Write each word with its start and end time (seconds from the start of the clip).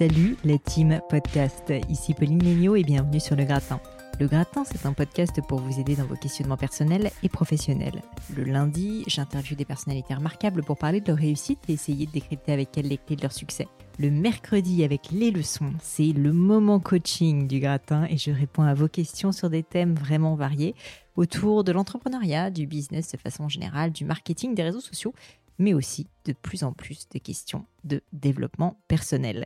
Salut 0.00 0.38
la 0.46 0.56
team 0.56 0.98
podcast, 1.10 1.70
ici 1.90 2.14
Pauline 2.14 2.42
Léniaud 2.42 2.74
et 2.74 2.84
bienvenue 2.84 3.20
sur 3.20 3.36
Le 3.36 3.44
Gratin. 3.44 3.82
Le 4.18 4.28
Gratin, 4.28 4.64
c'est 4.64 4.86
un 4.86 4.94
podcast 4.94 5.42
pour 5.46 5.60
vous 5.60 5.78
aider 5.78 5.94
dans 5.94 6.06
vos 6.06 6.16
questionnements 6.16 6.56
personnels 6.56 7.10
et 7.22 7.28
professionnels. 7.28 8.00
Le 8.34 8.44
lundi, 8.44 9.04
j'interviewe 9.08 9.56
des 9.56 9.66
personnalités 9.66 10.14
remarquables 10.14 10.62
pour 10.62 10.78
parler 10.78 11.02
de 11.02 11.08
leur 11.08 11.18
réussite 11.18 11.58
et 11.68 11.74
essayer 11.74 12.06
de 12.06 12.12
décrypter 12.12 12.50
avec 12.50 12.78
elles 12.78 12.88
les 12.88 12.96
clés 12.96 13.16
de 13.16 13.20
leur 13.20 13.32
succès. 13.32 13.68
Le 13.98 14.10
mercredi, 14.10 14.84
avec 14.84 15.10
les 15.10 15.30
leçons, 15.30 15.74
c'est 15.82 16.14
le 16.14 16.32
moment 16.32 16.80
coaching 16.80 17.46
du 17.46 17.60
Gratin 17.60 18.06
et 18.06 18.16
je 18.16 18.30
réponds 18.30 18.62
à 18.62 18.72
vos 18.72 18.88
questions 18.88 19.32
sur 19.32 19.50
des 19.50 19.62
thèmes 19.62 19.96
vraiment 19.96 20.34
variés 20.34 20.74
autour 21.14 21.62
de 21.62 21.72
l'entrepreneuriat, 21.72 22.50
du 22.50 22.66
business 22.66 23.12
de 23.12 23.18
façon 23.18 23.50
générale, 23.50 23.92
du 23.92 24.06
marketing, 24.06 24.54
des 24.54 24.62
réseaux 24.62 24.80
sociaux, 24.80 25.12
mais 25.58 25.74
aussi 25.74 26.06
de 26.24 26.32
plus 26.32 26.64
en 26.64 26.72
plus 26.72 27.06
de 27.10 27.18
questions 27.18 27.66
de 27.84 28.00
développement 28.14 28.80
personnel. 28.88 29.44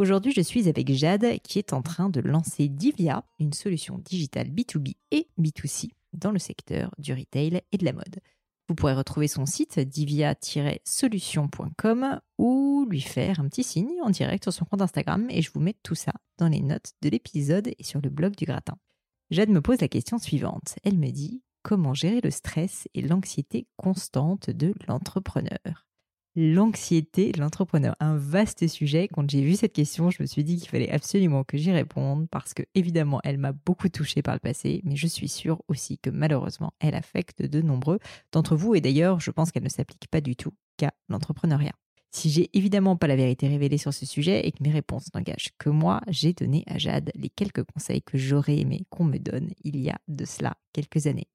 Aujourd'hui, 0.00 0.32
je 0.32 0.40
suis 0.40 0.66
avec 0.66 0.90
Jade 0.94 1.38
qui 1.42 1.58
est 1.58 1.74
en 1.74 1.82
train 1.82 2.08
de 2.08 2.22
lancer 2.22 2.70
Divia, 2.70 3.22
une 3.38 3.52
solution 3.52 3.98
digitale 3.98 4.48
B2B 4.48 4.94
et 5.10 5.28
B2C 5.38 5.90
dans 6.14 6.30
le 6.30 6.38
secteur 6.38 6.90
du 6.96 7.12
retail 7.12 7.60
et 7.70 7.76
de 7.76 7.84
la 7.84 7.92
mode. 7.92 8.20
Vous 8.66 8.74
pourrez 8.74 8.94
retrouver 8.94 9.28
son 9.28 9.44
site 9.44 9.78
divia-solution.com 9.78 12.18
ou 12.38 12.86
lui 12.88 13.02
faire 13.02 13.40
un 13.40 13.48
petit 13.48 13.62
signe 13.62 14.00
en 14.02 14.08
direct 14.08 14.44
sur 14.44 14.54
son 14.54 14.64
compte 14.64 14.80
Instagram 14.80 15.26
et 15.28 15.42
je 15.42 15.52
vous 15.52 15.60
mets 15.60 15.76
tout 15.82 15.94
ça 15.94 16.14
dans 16.38 16.48
les 16.48 16.62
notes 16.62 16.94
de 17.02 17.10
l'épisode 17.10 17.68
et 17.68 17.84
sur 17.84 18.00
le 18.00 18.08
blog 18.08 18.34
du 18.34 18.46
gratin. 18.46 18.78
Jade 19.30 19.50
me 19.50 19.60
pose 19.60 19.82
la 19.82 19.88
question 19.88 20.16
suivante. 20.16 20.76
Elle 20.82 20.96
me 20.96 21.10
dit 21.10 21.42
comment 21.62 21.92
gérer 21.92 22.22
le 22.22 22.30
stress 22.30 22.88
et 22.94 23.02
l'anxiété 23.02 23.66
constante 23.76 24.48
de 24.48 24.72
l'entrepreneur? 24.88 25.89
L'anxiété 26.36 27.32
de 27.32 27.40
l'entrepreneur. 27.40 27.96
Un 28.00 28.16
vaste 28.16 28.66
sujet. 28.68 29.08
Quand 29.08 29.28
j'ai 29.28 29.42
vu 29.42 29.54
cette 29.56 29.72
question, 29.72 30.10
je 30.10 30.22
me 30.22 30.26
suis 30.26 30.44
dit 30.44 30.56
qu'il 30.56 30.68
fallait 30.68 30.90
absolument 30.90 31.44
que 31.44 31.58
j'y 31.58 31.72
réponde 31.72 32.28
parce 32.30 32.54
que, 32.54 32.62
évidemment, 32.74 33.20
elle 33.24 33.38
m'a 33.38 33.52
beaucoup 33.52 33.88
touchée 33.88 34.22
par 34.22 34.34
le 34.34 34.40
passé, 34.40 34.80
mais 34.84 34.96
je 34.96 35.06
suis 35.06 35.28
sûre 35.28 35.62
aussi 35.68 35.98
que 35.98 36.10
malheureusement, 36.10 36.72
elle 36.80 36.94
affecte 36.94 37.42
de 37.42 37.60
nombreux 37.60 37.98
d'entre 38.32 38.56
vous 38.56 38.74
et 38.74 38.80
d'ailleurs, 38.80 39.20
je 39.20 39.30
pense 39.30 39.50
qu'elle 39.50 39.64
ne 39.64 39.68
s'applique 39.68 40.08
pas 40.08 40.20
du 40.20 40.36
tout 40.36 40.52
qu'à 40.76 40.92
l'entrepreneuriat. 41.08 41.74
Si 42.12 42.28
j'ai 42.28 42.50
évidemment 42.54 42.96
pas 42.96 43.06
la 43.06 43.14
vérité 43.14 43.46
révélée 43.46 43.78
sur 43.78 43.94
ce 43.94 44.04
sujet 44.04 44.46
et 44.46 44.50
que 44.50 44.62
mes 44.62 44.72
réponses 44.72 45.14
n'engagent 45.14 45.50
que 45.58 45.70
moi, 45.70 46.00
j'ai 46.08 46.32
donné 46.32 46.64
à 46.66 46.76
Jade 46.76 47.12
les 47.14 47.30
quelques 47.30 47.62
conseils 47.62 48.02
que 48.02 48.18
j'aurais 48.18 48.58
aimé 48.58 48.84
qu'on 48.90 49.04
me 49.04 49.18
donne 49.18 49.50
il 49.62 49.78
y 49.78 49.90
a 49.90 49.98
de 50.08 50.24
cela 50.24 50.56
quelques 50.72 51.06
années. 51.06 51.28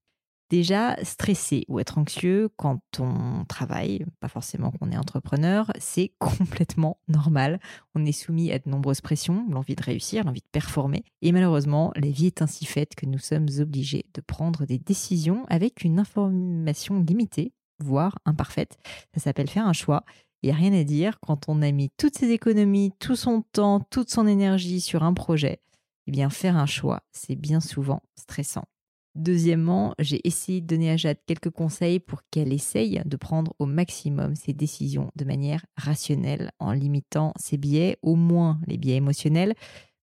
Déjà, 0.51 0.95
stresser 1.03 1.65
ou 1.69 1.79
être 1.79 1.97
anxieux 1.97 2.49
quand 2.55 2.79
on 2.99 3.45
travaille, 3.45 4.05
pas 4.19 4.27
forcément 4.27 4.69
qu'on 4.69 4.91
est 4.91 4.97
entrepreneur, 4.97 5.71
c'est 5.79 6.13
complètement 6.19 6.99
normal. 7.07 7.59
On 7.95 8.05
est 8.05 8.11
soumis 8.11 8.51
à 8.51 8.59
de 8.59 8.69
nombreuses 8.69 9.01
pressions, 9.01 9.47
l'envie 9.49 9.75
de 9.75 9.81
réussir, 9.81 10.23
l'envie 10.23 10.41
de 10.41 10.49
performer. 10.51 11.03
Et 11.23 11.31
malheureusement, 11.31 11.91
la 11.95 12.09
vie 12.09 12.27
est 12.27 12.43
ainsi 12.43 12.65
faite 12.65 12.93
que 12.93 13.07
nous 13.07 13.17
sommes 13.17 13.47
obligés 13.59 14.05
de 14.13 14.21
prendre 14.21 14.65
des 14.65 14.77
décisions 14.77 15.45
avec 15.49 15.83
une 15.83 15.99
information 15.99 17.01
limitée, 17.01 17.51
voire 17.79 18.19
imparfaite. 18.25 18.77
Ça 19.15 19.21
s'appelle 19.21 19.49
faire 19.49 19.67
un 19.67 19.73
choix. 19.73 20.05
Il 20.43 20.49
n'y 20.49 20.53
a 20.53 20.57
rien 20.57 20.73
à 20.73 20.83
dire 20.83 21.19
quand 21.21 21.49
on 21.49 21.63
a 21.63 21.71
mis 21.71 21.89
toutes 21.97 22.15
ses 22.15 22.29
économies, 22.29 22.93
tout 22.99 23.15
son 23.15 23.41
temps, 23.41 23.79
toute 23.79 24.11
son 24.11 24.27
énergie 24.27 24.79
sur 24.79 25.01
un 25.01 25.15
projet. 25.15 25.59
Eh 26.05 26.11
bien, 26.11 26.29
faire 26.29 26.55
un 26.55 26.67
choix, 26.67 27.01
c'est 27.11 27.35
bien 27.35 27.59
souvent 27.59 28.03
stressant. 28.15 28.65
Deuxièmement, 29.15 29.95
j'ai 29.97 30.19
essayé 30.27 30.59
de 30.59 30.67
donner 30.67 30.91
à 30.91 30.97
Jade 30.97 31.17
quelques 31.25 31.49
conseils 31.49 32.01
pour 32.01 32.21
qu'elle 32.31 32.51
essaye 32.51 33.01
de 33.05 33.15
prendre 33.15 33.53
au 33.59 33.65
maximum 33.65 34.35
ses 34.35 34.51
décisions 34.51 35.09
de 35.15 35.23
manière 35.23 35.65
rationnelle 35.77 36.51
en 36.59 36.73
limitant 36.73 37.33
ses 37.37 37.57
biais, 37.57 37.97
au 38.01 38.15
moins 38.15 38.59
les 38.67 38.77
biais 38.77 38.97
émotionnels, 38.97 39.53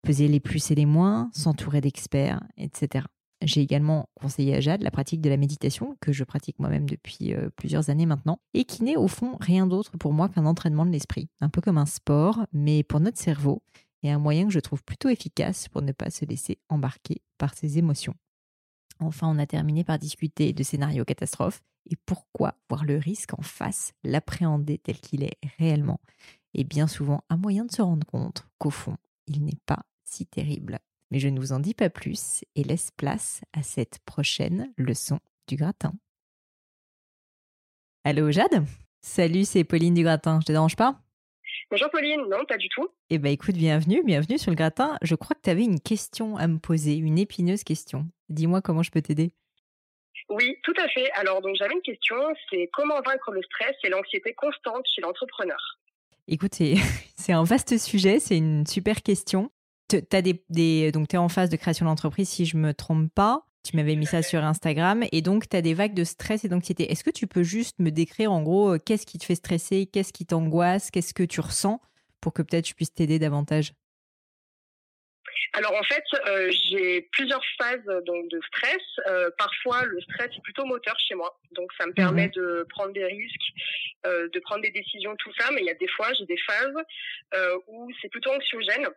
peser 0.02 0.28
les 0.28 0.40
plus 0.40 0.70
et 0.70 0.74
les 0.74 0.86
moins, 0.86 1.30
s'entourer 1.34 1.83
d'experts, 1.83 2.42
etc. 2.56 3.05
J'ai 3.45 3.61
également 3.61 4.08
conseillé 4.14 4.55
à 4.55 4.61
Jade 4.61 4.83
la 4.83 4.90
pratique 4.90 5.20
de 5.20 5.28
la 5.28 5.36
méditation, 5.36 5.96
que 6.01 6.12
je 6.12 6.24
pratique 6.24 6.58
moi-même 6.58 6.89
depuis 6.89 7.34
euh, 7.34 7.51
plusieurs 7.56 7.90
années 7.90 8.06
maintenant, 8.06 8.40
et 8.55 8.64
qui 8.64 8.83
n'est 8.83 8.96
au 8.96 9.08
fond 9.08 9.36
rien 9.40 9.67
d'autre 9.67 9.98
pour 9.98 10.14
moi 10.14 10.30
qu'un 10.30 10.46
entraînement 10.46 10.86
de 10.86 10.90
l'esprit, 10.90 11.28
un 11.40 11.51
peu 11.51 11.61
comme 11.61 11.78
un 11.78 11.86
sport, 11.86 12.46
mais 12.52 12.83
pour 12.83 13.01
notre 13.01 13.18
cerveau, 13.18 13.62
et 14.02 14.11
un 14.11 14.18
moyen 14.18 14.46
que 14.46 14.52
je 14.52 14.61
trouve 14.61 14.83
plutôt 14.83 15.08
efficace 15.08 15.68
pour 15.68 15.83
ne 15.83 15.92
pas 15.92 16.11
se 16.11 16.24
laisser 16.24 16.58
embarquer 16.68 17.20
par 17.36 17.55
ses 17.55 17.78
émotions. 17.78 18.14
Enfin, 19.02 19.29
on 19.29 19.39
a 19.39 19.46
terminé 19.46 19.85
par 19.85 19.98
discuter 19.98 20.52
de 20.52 20.63
scénarios 20.63 21.05
catastrophes 21.05 21.61
et 21.90 21.96
pourquoi 22.07 22.55
voir 22.68 22.85
le 22.85 22.96
risque 22.96 23.36
en 23.36 23.42
face, 23.42 23.92
l'appréhender 24.05 24.79
tel 24.79 24.98
qu'il 25.01 25.24
est 25.24 25.39
réellement, 25.58 26.01
et 26.55 26.64
bien 26.64 26.86
souvent 26.86 27.24
un 27.29 27.36
moyen 27.36 27.64
de 27.64 27.73
se 27.73 27.83
rendre 27.83 28.07
compte 28.07 28.46
qu'au 28.58 28.70
fond, 28.70 28.96
il 29.27 29.45
n'est 29.45 29.58
pas 29.67 29.85
si 30.05 30.27
terrible. 30.27 30.79
Mais 31.11 31.18
je 31.18 31.29
ne 31.29 31.40
vous 31.40 31.52
en 31.52 31.61
dis 31.61 31.74
pas 31.74 31.90
plus 31.90 32.45
et 32.55 32.63
laisse 32.63 32.90
place 32.92 33.42
à 33.52 33.63
cette 33.63 33.98
prochaine 34.07 34.73
leçon 34.77 35.19
du 35.48 35.57
gratin. 35.57 35.92
Allô 38.05 38.30
Jade? 38.30 38.64
Salut, 39.01 39.45
c'est 39.45 39.64
Pauline 39.64 39.95
du 39.95 40.05
gratin, 40.05 40.40
je 40.40 40.46
te 40.46 40.52
dérange 40.52 40.77
pas? 40.77 41.02
Bonjour 41.72 41.88
Pauline, 41.88 42.20
non, 42.28 42.44
pas 42.44 42.58
du 42.58 42.68
tout. 42.68 42.86
Eh 43.08 43.16
bien 43.16 43.33
écoute, 43.33 43.55
bienvenue, 43.55 44.02
bienvenue 44.05 44.36
sur 44.36 44.50
le 44.50 44.56
gratin. 44.56 44.98
Je 45.00 45.14
crois 45.14 45.34
que 45.34 45.40
tu 45.40 45.48
avais 45.48 45.64
une 45.64 45.80
question 45.80 46.36
à 46.36 46.46
me 46.46 46.58
poser, 46.58 46.96
une 46.96 47.18
épineuse 47.18 47.64
question. 47.64 48.08
Dis-moi 48.28 48.60
comment 48.60 48.83
je 48.83 48.90
peux 48.90 49.00
t'aider. 49.00 49.33
Oui, 50.28 50.58
tout 50.64 50.74
à 50.77 50.86
fait. 50.88 51.10
Alors 51.12 51.40
donc 51.40 51.56
j'avais 51.56 51.72
une 51.72 51.80
question, 51.80 52.16
c'est 52.50 52.68
comment 52.74 53.00
vaincre 53.00 53.30
le 53.30 53.40
stress 53.44 53.74
et 53.84 53.88
l'anxiété 53.88 54.34
constante 54.34 54.84
chez 54.94 55.00
l'entrepreneur? 55.00 55.78
Écoute, 56.28 56.52
c'est 56.52 56.77
un 57.33 57.42
vaste 57.42 57.78
sujet, 57.78 58.18
c'est 58.20 58.36
une 58.36 58.66
super 58.66 59.00
question. 59.00 59.50
As 60.12 60.20
des, 60.20 60.44
des, 60.50 60.92
donc 60.92 61.08
tu 61.08 61.16
es 61.16 61.18
en 61.18 61.30
phase 61.30 61.48
de 61.48 61.56
création 61.56 61.86
d'entreprise, 61.86 62.28
si 62.28 62.44
je 62.44 62.58
me 62.58 62.74
trompe 62.74 63.10
pas. 63.14 63.46
Tu 63.64 63.77
m'avais 63.77 63.95
mis 63.95 64.06
ça 64.06 64.23
sur 64.23 64.42
Instagram 64.42 65.05
et 65.12 65.23
donc 65.23 65.48
tu 65.48 65.56
as 65.56 65.62
des 65.62 65.74
vagues 65.74 65.95
de 65.95 66.02
stress 66.02 66.45
et 66.45 66.48
d'anxiété. 66.48 66.90
Est-ce 66.90 67.05
que 67.05 67.11
tu 67.11 67.28
peux 67.28 67.45
juste 67.45 67.78
me 67.78 67.90
décrire 67.90 68.33
en 68.33 68.42
gros 68.42 68.74
euh, 68.74 68.78
qu'est-ce 68.78 69.06
qui 69.06 69.18
te 69.18 69.24
fait 69.24 69.36
stresser, 69.36 69.86
qu'est-ce 69.86 70.12
qui 70.12 70.27
t'angoisse, 70.27 70.90
qu'est-ce 70.90 71.14
que 71.14 71.23
tu 71.23 71.40
ressens 71.40 71.80
pour 72.20 72.33
que 72.33 72.42
peut-être 72.42 72.67
je 72.67 72.74
puisse 72.74 72.92
t'aider 72.92 73.20
davantage? 73.20 73.72
Alors 75.52 75.74
en 75.74 75.83
fait, 75.84 76.02
euh, 76.27 76.51
j'ai 76.51 77.02
plusieurs 77.12 77.42
phases 77.56 77.86
donc 78.05 78.28
de 78.30 78.40
stress. 78.48 78.83
Euh, 79.06 79.30
parfois, 79.39 79.84
le 79.84 80.01
stress 80.01 80.30
est 80.36 80.42
plutôt 80.42 80.64
moteur 80.64 80.98
chez 81.06 81.14
moi, 81.14 81.39
donc 81.52 81.70
ça 81.78 81.86
me 81.86 81.92
permet 81.92 82.28
mmh 82.28 82.33
de 82.34 82.67
prendre 82.70 82.92
des 82.92 83.05
risques, 83.05 83.52
de 84.05 84.40
prendre 84.40 84.62
des 84.62 84.70
décisions, 84.70 85.14
tout 85.17 85.33
ça. 85.39 85.51
Mais 85.52 85.61
il 85.61 85.67
y 85.67 85.70
a 85.70 85.74
des 85.74 85.89
fois, 85.89 86.12
j'ai 86.14 86.27
des 86.27 86.39
phases 86.39 86.74
où 87.68 87.89
c'est 88.01 88.08
plutôt 88.08 88.30
anxiogène. 88.30 88.89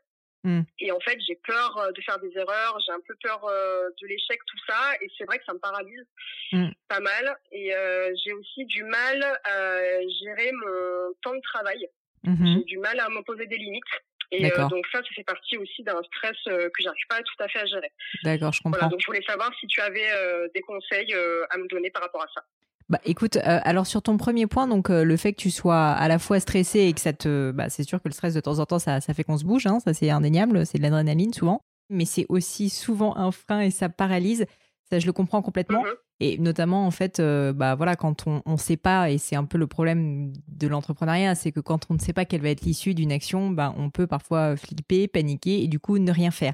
Mm. 0.46 0.62
Et 0.80 0.92
en 0.92 1.00
fait, 1.00 1.18
j'ai 1.28 1.36
peur 1.44 1.78
euh, 1.78 1.92
de 1.92 2.02
faire 2.02 2.20
des 2.20 2.32
erreurs, 2.38 2.78
j'ai 2.86 2.94
un 2.94 3.02
peu 3.06 3.16
peur 3.22 3.44
euh, 3.46 3.90
de 4.02 4.08
l'échec, 4.08 4.40
tout 4.46 4.58
ça. 4.68 4.94
Et 5.02 5.10
c'est 5.18 5.26
vrai 5.26 5.40
que 5.40 5.46
ça 5.46 5.54
me 5.54 5.60
paralyse 5.60 6.06
mm. 6.54 6.70
pas 6.88 7.00
mal. 7.00 7.36
Et 7.52 7.76
euh, 7.76 8.14
j'ai 8.24 8.32
aussi 8.32 8.66
du 8.66 8.84
mal 8.84 9.24
à 9.44 9.80
gérer 10.22 10.52
mon 10.52 11.14
temps 11.22 11.36
de 11.36 11.42
travail. 11.42 11.90
Mm-hmm. 12.24 12.58
J'ai 12.60 12.64
du 12.64 12.78
mal 12.78 13.00
à 13.00 13.10
m'imposer 13.10 13.48
des 13.48 13.58
limites. 13.58 13.84
Et 14.32 14.50
donc 14.50 14.86
ça, 14.92 15.02
ça 15.02 15.10
fait 15.16 15.24
partie 15.24 15.56
aussi 15.58 15.84
d'un 15.84 16.02
stress 16.04 16.36
que 16.46 16.82
j'arrive 16.82 17.08
pas 17.08 17.22
tout 17.22 17.44
à 17.44 17.48
fait 17.48 17.60
à 17.60 17.66
gérer. 17.68 17.92
D'accord, 18.24 18.52
je 18.52 18.60
comprends. 18.60 18.80
Voilà, 18.80 18.90
donc 18.90 19.00
je 19.00 19.06
voulais 19.06 19.22
savoir 19.22 19.54
si 19.60 19.68
tu 19.68 19.80
avais 19.80 20.10
des 20.54 20.62
conseils 20.62 21.14
à 21.14 21.58
me 21.58 21.68
donner 21.68 21.92
par 21.92 22.02
rapport 22.02 22.24
à 22.24 22.28
ça. 22.34 22.44
Bah 22.88 23.00
écoute, 23.04 23.38
euh, 23.38 23.60
alors 23.64 23.88
sur 23.88 24.04
ton 24.04 24.16
premier 24.18 24.46
point, 24.46 24.68
donc 24.68 24.92
euh, 24.92 25.04
le 25.04 25.18
fait 25.18 25.34
que 25.34 25.42
tu 25.42 25.50
sois 25.50 25.90
à 25.90 26.08
la 26.08 26.20
fois 26.20 26.40
stressé 26.40 26.82
et 26.82 26.94
que 26.94 27.02
ça 27.02 27.14
te, 27.14 27.50
bah, 27.52 27.68
c'est 27.70 27.84
sûr 27.84 28.00
que 28.00 28.08
le 28.08 28.14
stress 28.14 28.36
de 28.36 28.40
temps 28.40 28.60
en 28.60 28.66
temps 28.68 28.78
ça, 28.78 29.02
ça 29.02 29.16
fait 29.16 29.24
qu'on 29.24 29.40
se 29.40 29.44
bouge, 29.44 29.66
hein, 29.66 29.80
ça 29.80 29.96
c'est 29.96 30.12
indéniable, 30.12 30.68
c'est 30.68 30.78
de 30.78 30.84
l'adrénaline 30.84 31.34
souvent, 31.34 31.62
mais 31.90 32.06
c'est 32.06 32.28
aussi 32.30 32.70
souvent 32.70 33.18
un 33.18 33.32
frein 33.32 33.62
et 33.62 33.72
ça 33.72 33.90
paralyse. 33.90 34.46
Ça 34.92 35.00
je 35.00 35.08
le 35.08 35.14
comprends 35.14 35.42
complètement. 35.42 35.82
Mm-hmm. 35.82 35.96
Et 36.20 36.38
notamment 36.38 36.86
en 36.86 36.92
fait, 36.92 37.20
euh, 37.20 37.54
bah 37.54 37.74
voilà, 37.74 37.96
quand 37.96 38.28
on 38.28 38.42
ne 38.46 38.58
sait 38.58 38.78
pas 38.78 39.10
et 39.10 39.18
c'est 39.18 39.36
un 39.36 39.46
peu 39.46 39.58
le 39.58 39.66
problème 39.66 40.32
de 40.48 40.68
l'entrepreneuriat, 40.68 41.34
c'est 41.34 41.52
que 41.52 41.60
quand 41.60 41.88
on 41.90 41.96
ne 41.96 42.00
sait 42.00 42.14
pas 42.14 42.24
quelle 42.24 42.42
va 42.42 42.50
être 42.50 42.62
l'issue 42.62 42.94
d'une 42.94 43.12
action, 43.12 43.50
bah 43.50 43.74
on 43.78 43.90
peut 43.90 44.06
parfois 44.06 44.56
flipper, 44.56 45.08
paniquer 45.08 45.64
et 45.64 45.68
du 45.68 45.80
coup 45.80 45.98
ne 45.98 46.12
rien 46.12 46.30
faire. 46.30 46.54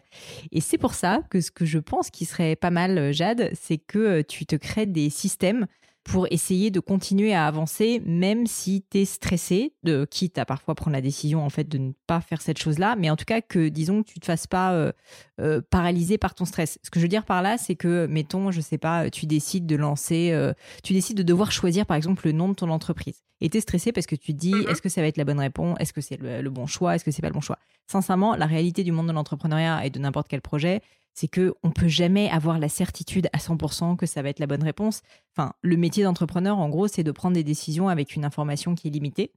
Et 0.54 0.62
c'est 0.62 0.78
pour 0.78 0.94
ça 0.94 1.24
que 1.30 1.42
ce 1.42 1.52
que 1.52 1.66
je 1.66 1.78
pense 1.78 2.10
qui 2.10 2.24
serait 2.24 2.56
pas 2.56 2.72
mal, 2.72 3.14
Jade, 3.14 3.52
c'est 3.54 3.78
que 3.78 4.22
tu 4.22 4.46
te 4.46 4.56
crées 4.56 4.86
des 4.86 5.10
systèmes 5.10 5.68
pour 6.04 6.28
essayer 6.32 6.72
de 6.72 6.80
continuer 6.80 7.34
à 7.34 7.46
avancer, 7.46 8.02
même 8.06 8.48
si 8.48 8.84
tu 8.90 9.00
es 9.00 9.06
stressé, 9.06 9.74
de, 9.84 10.06
quitte 10.10 10.38
à 10.38 10.46
parfois 10.46 10.74
prendre 10.74 10.96
la 10.96 11.02
décision 11.02 11.46
en 11.46 11.50
fait 11.50 11.68
de 11.70 11.78
ne 11.78 11.92
pas 12.08 12.22
faire 12.22 12.42
cette 12.42 12.58
chose-là, 12.58 12.96
mais 12.98 13.10
en 13.10 13.16
tout 13.16 13.26
cas 13.26 13.42
que, 13.42 13.70
disons, 13.70 14.04
tu 14.04 14.18
ne 14.18 14.22
te 14.22 14.26
fasses 14.26 14.48
pas 14.48 14.74
euh, 14.74 14.92
euh, 15.40 15.62
paralysé 15.70 16.18
par 16.18 16.34
ton 16.34 16.46
stress. 16.46 16.80
Ce 16.84 16.90
que 16.90 17.00
je 17.00 17.06
veux 17.06 17.10
dire 17.10 17.26
par 17.26 17.42
là, 17.42 17.58
c'est 17.58 17.76
que, 17.76 18.08
mettons, 18.08 18.52
je 18.52 18.62
sais 18.62 18.80
pas, 18.80 19.10
tu 19.10 19.28
décides 19.28 19.68
de 19.68 19.76
lancer, 19.76 20.32
euh, 20.32 20.54
tu 20.84 20.94
décides 20.94 21.18
de 21.18 21.24
devoir 21.24 21.52
choisir 21.52 21.86
par 21.86 21.98
exemple 21.98 22.26
le 22.26 22.32
nom 22.32 22.50
de 22.50 22.56
ton 22.56 22.70
entreprise. 22.70 23.22
Et 23.40 23.50
tu 23.50 23.58
es 23.58 23.62
stressé 23.62 23.92
parce 23.92 24.08
que 24.08 24.16
tu 24.16 24.34
te 24.34 24.40
dis, 24.40 24.54
mm-hmm. 24.54 24.70
est-ce 24.70 24.82
que 24.82 24.90
ça 24.90 25.02
va 25.02 25.08
être 25.08 25.18
la 25.18 25.26
bonne 25.26 25.40
réponse? 25.40 25.78
Est-ce 25.80 25.94
que 25.94 26.02
c'est 26.02 26.20
le, 26.20 26.50
bon 26.50 26.68
choix? 26.68 26.96
Est-ce 26.96 27.04
que 27.04 27.12
c'est 27.12 27.22
pas 27.22 27.30
le 27.30 27.34
bon 27.34 27.42
choix? 27.42 27.58
Sincèrement, 27.88 28.36
la 28.36 28.46
réalité 28.46 28.84
du 28.84 28.92
monde 28.92 29.08
de 29.08 29.12
l'entrepreneuriat 29.12 29.86
et 29.86 29.90
de 29.90 30.00
n'importe 30.00 30.28
quel 30.28 30.42
projet, 30.42 30.82
c'est 31.14 31.28
que 31.28 31.54
on 31.64 31.72
peut 31.72 31.88
jamais 31.88 32.30
avoir 32.30 32.60
la 32.60 32.70
certitude 32.70 33.28
à 33.34 33.38
100% 33.38 33.96
que 33.96 34.06
ça 34.06 34.22
va 34.22 34.30
être 34.30 34.40
la 34.40 34.48
bonne 34.48 34.64
réponse. 34.64 35.02
Enfin, 35.36 35.54
le 35.62 35.78
métier 35.78 36.04
d'entrepreneur, 36.04 36.58
en 36.58 36.70
gros, 36.70 36.88
c'est 36.88 37.04
de 37.04 37.12
prendre 37.12 37.36
des 37.36 37.44
décisions 37.44 37.90
avec 37.90 38.16
une 38.16 38.26
information 38.26 38.76
qui 38.76 38.88
est 38.88 38.92
limitée. 38.92 39.32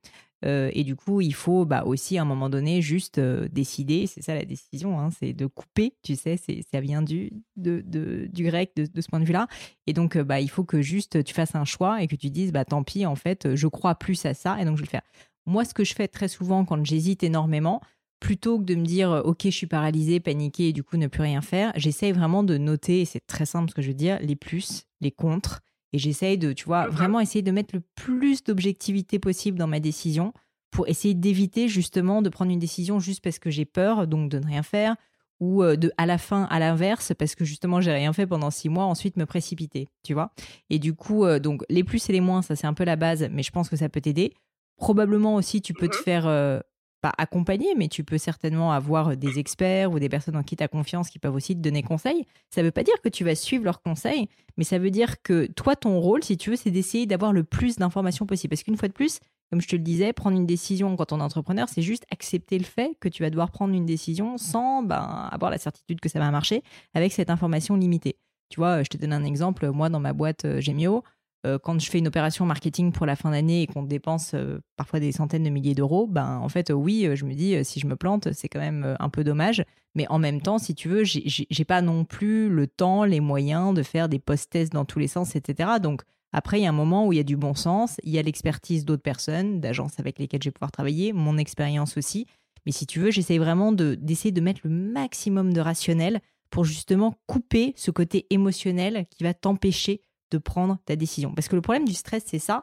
Euh, 0.44 0.70
et 0.74 0.84
du 0.84 0.94
coup, 0.94 1.20
il 1.20 1.34
faut 1.34 1.64
bah, 1.64 1.84
aussi 1.86 2.18
à 2.18 2.22
un 2.22 2.24
moment 2.26 2.50
donné 2.50 2.82
juste 2.82 3.18
euh, 3.18 3.48
décider. 3.50 4.06
C'est 4.06 4.22
ça 4.22 4.34
la 4.34 4.44
décision, 4.44 5.00
hein, 5.00 5.08
c'est 5.10 5.32
de 5.32 5.46
couper. 5.46 5.94
Tu 6.02 6.16
sais, 6.16 6.36
ça 6.36 6.80
vient 6.80 7.02
du 7.02 7.32
grec 7.56 8.72
de, 8.76 9.00
ce 9.00 9.08
point 9.08 9.20
de 9.20 9.24
vue-là. 9.24 9.48
Et 9.86 9.92
donc, 9.92 10.18
bah, 10.18 10.40
il 10.40 10.50
faut 10.50 10.64
que 10.64 10.82
juste 10.82 11.24
tu 11.24 11.34
fasses 11.34 11.54
un 11.54 11.64
choix 11.64 12.02
et 12.02 12.08
que 12.08 12.16
tu 12.16 12.30
dises, 12.30 12.52
bah 12.52 12.64
tant 12.64 12.82
pis, 12.82 13.06
en 13.06 13.16
fait, 13.16 13.54
je 13.54 13.66
crois 13.66 13.94
plus 13.94 14.24
à 14.26 14.34
ça 14.34 14.60
et 14.60 14.64
donc 14.64 14.76
je 14.76 14.82
vais 14.82 14.86
le 14.86 14.90
faire. 14.90 15.02
Moi, 15.46 15.64
ce 15.64 15.74
que 15.74 15.84
je 15.84 15.94
fais 15.94 16.08
très 16.08 16.28
souvent 16.28 16.64
quand 16.64 16.82
j'hésite 16.84 17.22
énormément, 17.22 17.80
plutôt 18.20 18.58
que 18.58 18.64
de 18.64 18.74
me 18.74 18.84
dire 18.84 19.22
ok 19.24 19.42
je 19.44 19.50
suis 19.50 19.66
paralysée, 19.66 20.20
paniquée 20.20 20.68
et 20.68 20.72
du 20.72 20.82
coup 20.82 20.96
ne 20.96 21.06
plus 21.06 21.22
rien 21.22 21.40
faire, 21.40 21.72
j'essaye 21.76 22.12
vraiment 22.12 22.42
de 22.42 22.56
noter, 22.56 23.02
et 23.02 23.04
c'est 23.04 23.26
très 23.26 23.46
simple 23.46 23.70
ce 23.70 23.74
que 23.74 23.82
je 23.82 23.88
veux 23.88 23.94
dire, 23.94 24.18
les 24.20 24.36
plus, 24.36 24.86
les 25.00 25.10
contre, 25.10 25.60
et 25.92 25.98
j'essaye 25.98 26.38
de, 26.38 26.52
tu 26.52 26.64
vois, 26.64 26.88
vraiment 26.88 27.20
essayer 27.20 27.42
de 27.42 27.52
mettre 27.52 27.72
le 27.72 27.82
plus 27.94 28.42
d'objectivité 28.42 29.20
possible 29.20 29.58
dans 29.58 29.68
ma 29.68 29.78
décision 29.78 30.32
pour 30.72 30.88
essayer 30.88 31.14
d'éviter 31.14 31.68
justement 31.68 32.20
de 32.20 32.28
prendre 32.28 32.50
une 32.50 32.58
décision 32.58 32.98
juste 32.98 33.22
parce 33.22 33.38
que 33.38 33.48
j'ai 33.48 33.64
peur, 33.64 34.08
donc 34.08 34.28
de 34.28 34.40
ne 34.40 34.44
rien 34.44 34.64
faire, 34.64 34.96
ou 35.38 35.62
euh, 35.62 35.76
de 35.76 35.92
à 35.96 36.06
la 36.06 36.18
fin 36.18 36.44
à 36.50 36.58
l'inverse 36.58 37.12
parce 37.16 37.36
que 37.36 37.44
justement 37.44 37.80
j'ai 37.80 37.92
rien 37.92 38.12
fait 38.12 38.26
pendant 38.26 38.50
six 38.50 38.68
mois 38.68 38.84
ensuite 38.84 39.16
me 39.16 39.26
précipiter 39.26 39.88
tu 40.02 40.14
vois. 40.14 40.32
Et 40.70 40.78
du 40.78 40.94
coup 40.94 41.24
euh, 41.24 41.38
donc 41.38 41.62
les 41.68 41.84
plus 41.84 42.08
et 42.08 42.12
les 42.12 42.20
moins 42.20 42.42
ça 42.42 42.56
c'est 42.56 42.66
un 42.66 42.74
peu 42.74 42.84
la 42.84 42.96
base 42.96 43.28
mais 43.30 43.42
je 43.42 43.50
pense 43.50 43.68
que 43.68 43.76
ça 43.76 43.88
peut 43.88 44.00
t'aider. 44.00 44.32
Probablement 44.76 45.36
aussi 45.36 45.60
tu 45.60 45.74
peux 45.74 45.88
te 45.88 45.96
mmh 45.96 46.04
faire 46.04 46.26
euh, 46.26 46.58
pas 47.04 47.12
accompagner, 47.18 47.74
mais 47.76 47.88
tu 47.88 48.02
peux 48.02 48.16
certainement 48.16 48.72
avoir 48.72 49.14
des 49.14 49.38
experts 49.38 49.92
ou 49.92 49.98
des 49.98 50.08
personnes 50.08 50.36
en 50.36 50.42
qui 50.42 50.56
tu 50.56 50.64
as 50.64 50.68
confiance 50.68 51.10
qui 51.10 51.18
peuvent 51.18 51.34
aussi 51.34 51.54
te 51.54 51.60
donner 51.60 51.82
conseil. 51.82 52.24
Ça 52.48 52.62
ne 52.62 52.66
veut 52.66 52.72
pas 52.72 52.82
dire 52.82 52.94
que 53.02 53.10
tu 53.10 53.24
vas 53.24 53.34
suivre 53.34 53.62
leurs 53.62 53.82
conseils, 53.82 54.26
mais 54.56 54.64
ça 54.64 54.78
veut 54.78 54.90
dire 54.90 55.20
que 55.20 55.44
toi, 55.48 55.76
ton 55.76 56.00
rôle, 56.00 56.24
si 56.24 56.38
tu 56.38 56.48
veux, 56.48 56.56
c'est 56.56 56.70
d'essayer 56.70 57.04
d'avoir 57.04 57.34
le 57.34 57.44
plus 57.44 57.76
d'informations 57.76 58.24
possible. 58.24 58.52
Parce 58.52 58.62
qu'une 58.62 58.78
fois 58.78 58.88
de 58.88 58.94
plus, 58.94 59.20
comme 59.50 59.60
je 59.60 59.68
te 59.68 59.76
le 59.76 59.82
disais, 59.82 60.14
prendre 60.14 60.38
une 60.38 60.46
décision 60.46 60.96
quand 60.96 61.12
on 61.12 61.20
est 61.20 61.22
entrepreneur, 61.22 61.68
c'est 61.68 61.82
juste 61.82 62.06
accepter 62.10 62.56
le 62.56 62.64
fait 62.64 62.96
que 63.00 63.10
tu 63.10 63.22
vas 63.22 63.28
devoir 63.28 63.50
prendre 63.50 63.74
une 63.74 63.84
décision 63.84 64.38
sans 64.38 64.82
ben, 64.82 65.28
avoir 65.30 65.50
la 65.50 65.58
certitude 65.58 66.00
que 66.00 66.08
ça 66.08 66.20
va 66.20 66.30
marcher 66.30 66.62
avec 66.94 67.12
cette 67.12 67.28
information 67.28 67.76
limitée. 67.76 68.16
Tu 68.48 68.60
vois, 68.60 68.82
je 68.82 68.88
te 68.88 68.96
donne 68.96 69.12
un 69.12 69.24
exemple. 69.24 69.68
Moi, 69.70 69.90
dans 69.90 70.00
ma 70.00 70.14
boîte 70.14 70.46
euh, 70.46 70.60
Gemio, 70.62 71.04
euh, 71.44 71.58
quand 71.58 71.78
je 71.80 71.90
fais 71.90 71.98
une 71.98 72.08
opération 72.08 72.46
marketing 72.46 72.92
pour 72.92 73.06
la 73.06 73.16
fin 73.16 73.30
d'année 73.30 73.62
et 73.62 73.66
qu'on 73.66 73.82
dépense 73.82 74.32
euh, 74.34 74.60
parfois 74.76 75.00
des 75.00 75.12
centaines 75.12 75.42
de 75.42 75.50
milliers 75.50 75.74
d'euros, 75.74 76.06
ben 76.06 76.38
en 76.38 76.48
fait 76.48 76.70
oui, 76.70 77.06
euh, 77.06 77.16
je 77.16 77.24
me 77.24 77.34
dis 77.34 77.62
si 77.64 77.80
je 77.80 77.86
me 77.86 77.96
plante, 77.96 78.32
c'est 78.32 78.48
quand 78.48 78.60
même 78.60 78.96
un 78.98 79.08
peu 79.08 79.24
dommage. 79.24 79.64
Mais 79.94 80.06
en 80.08 80.18
même 80.18 80.40
temps, 80.40 80.58
si 80.58 80.74
tu 80.74 80.88
veux, 80.88 81.04
j'ai 81.04 81.64
pas 81.64 81.80
non 81.80 82.04
plus 82.04 82.48
le 82.48 82.66
temps, 82.66 83.04
les 83.04 83.20
moyens 83.20 83.74
de 83.74 83.84
faire 83.84 84.08
des 84.08 84.18
post-tests 84.18 84.72
dans 84.72 84.84
tous 84.84 84.98
les 84.98 85.06
sens, 85.06 85.36
etc. 85.36 85.74
Donc 85.80 86.02
après, 86.32 86.58
il 86.58 86.64
y 86.64 86.66
a 86.66 86.70
un 86.70 86.72
moment 86.72 87.06
où 87.06 87.12
il 87.12 87.16
y 87.16 87.20
a 87.20 87.24
du 87.24 87.36
bon 87.36 87.54
sens, 87.54 88.00
il 88.02 88.10
y 88.10 88.18
a 88.18 88.22
l'expertise 88.22 88.84
d'autres 88.84 89.02
personnes, 89.02 89.60
d'agences 89.60 90.00
avec 90.00 90.18
lesquelles 90.18 90.42
je 90.42 90.48
vais 90.48 90.52
pouvoir 90.52 90.72
travailler, 90.72 91.12
mon 91.12 91.38
expérience 91.38 91.96
aussi. 91.96 92.26
Mais 92.66 92.72
si 92.72 92.86
tu 92.86 92.98
veux, 92.98 93.12
j'essaie 93.12 93.38
vraiment 93.38 93.70
d'essayer 93.70 94.32
de 94.32 94.40
mettre 94.40 94.62
le 94.64 94.70
maximum 94.70 95.52
de 95.52 95.60
rationnel 95.60 96.20
pour 96.50 96.64
justement 96.64 97.14
couper 97.26 97.72
ce 97.76 97.92
côté 97.92 98.26
émotionnel 98.30 99.06
qui 99.10 99.22
va 99.22 99.32
t'empêcher 99.32 100.00
de 100.34 100.38
prendre 100.38 100.78
ta 100.84 100.96
décision. 100.96 101.32
Parce 101.32 101.48
que 101.48 101.54
le 101.54 101.62
problème 101.62 101.86
du 101.86 101.94
stress, 101.94 102.24
c'est 102.26 102.38
ça. 102.38 102.62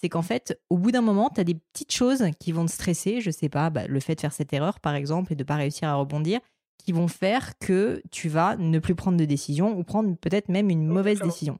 C'est 0.00 0.08
qu'en 0.08 0.22
fait, 0.22 0.58
au 0.68 0.78
bout 0.78 0.90
d'un 0.90 1.00
moment, 1.00 1.30
tu 1.32 1.40
as 1.40 1.44
des 1.44 1.54
petites 1.54 1.92
choses 1.92 2.24
qui 2.40 2.50
vont 2.50 2.66
te 2.66 2.72
stresser. 2.72 3.20
Je 3.20 3.30
sais 3.30 3.48
pas, 3.48 3.70
bah, 3.70 3.86
le 3.86 4.00
fait 4.00 4.16
de 4.16 4.20
faire 4.20 4.32
cette 4.32 4.52
erreur, 4.52 4.80
par 4.80 4.94
exemple, 4.96 5.32
et 5.32 5.36
de 5.36 5.44
pas 5.44 5.54
réussir 5.54 5.88
à 5.88 5.94
rebondir, 5.94 6.40
qui 6.78 6.90
vont 6.90 7.06
faire 7.06 7.56
que 7.60 8.02
tu 8.10 8.28
vas 8.28 8.56
ne 8.56 8.80
plus 8.80 8.96
prendre 8.96 9.16
de 9.16 9.24
décision 9.24 9.78
ou 9.78 9.84
prendre 9.84 10.16
peut-être 10.16 10.48
même 10.48 10.70
une 10.70 10.86
mauvaise 10.86 11.20
décision. 11.20 11.58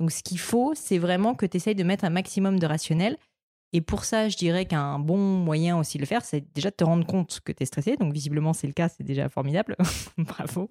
Donc, 0.00 0.10
ce 0.10 0.24
qu'il 0.24 0.40
faut, 0.40 0.72
c'est 0.74 0.98
vraiment 0.98 1.36
que 1.36 1.46
tu 1.46 1.56
essayes 1.56 1.76
de 1.76 1.84
mettre 1.84 2.04
un 2.04 2.10
maximum 2.10 2.58
de 2.58 2.66
rationnel. 2.66 3.16
Et 3.72 3.80
pour 3.80 4.04
ça, 4.04 4.28
je 4.28 4.36
dirais 4.36 4.66
qu'un 4.66 4.98
bon 4.98 5.18
moyen 5.18 5.78
aussi 5.78 5.98
de 5.98 6.02
le 6.02 6.06
faire, 6.06 6.24
c'est 6.24 6.52
déjà 6.52 6.70
de 6.70 6.76
te 6.76 6.84
rendre 6.84 7.06
compte 7.06 7.40
que 7.44 7.52
tu 7.52 7.62
es 7.62 7.66
stressé. 7.66 7.96
Donc, 7.96 8.12
visiblement, 8.12 8.52
c'est 8.52 8.66
le 8.66 8.72
cas, 8.72 8.88
c'est 8.88 9.04
déjà 9.04 9.28
formidable. 9.28 9.76
Bravo. 10.18 10.68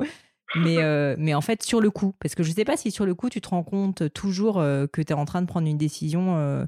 Mais, 0.56 0.82
euh, 0.82 1.16
mais 1.18 1.34
en 1.34 1.42
fait, 1.42 1.64
sur 1.64 1.82
le 1.82 1.90
coup, 1.90 2.14
parce 2.20 2.36
que 2.36 2.44
je 2.44 2.50
ne 2.50 2.56
sais 2.56 2.66
pas 2.66 2.78
si 2.78 2.92
sur 2.92 3.06
le 3.06 3.16
coup, 3.16 3.30
tu 3.30 3.42
te 3.42 3.50
rends 3.50 3.64
compte 3.64 4.12
toujours 4.14 4.60
euh, 4.60 4.86
que 4.88 5.02
tu 5.02 5.12
es 5.12 5.16
en 5.16 5.26
train 5.26 5.42
de 5.42 5.48
prendre 5.48 5.68
une 5.68 5.78
décision, 5.78 6.38
euh, 6.38 6.66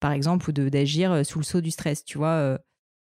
par 0.00 0.12
exemple, 0.12 0.48
ou 0.48 0.52
d'agir 0.52 1.26
sous 1.26 1.38
le 1.38 1.44
saut 1.44 1.60
du 1.60 1.70
stress. 1.70 2.04
Tu 2.04 2.18
vois, 2.18 2.58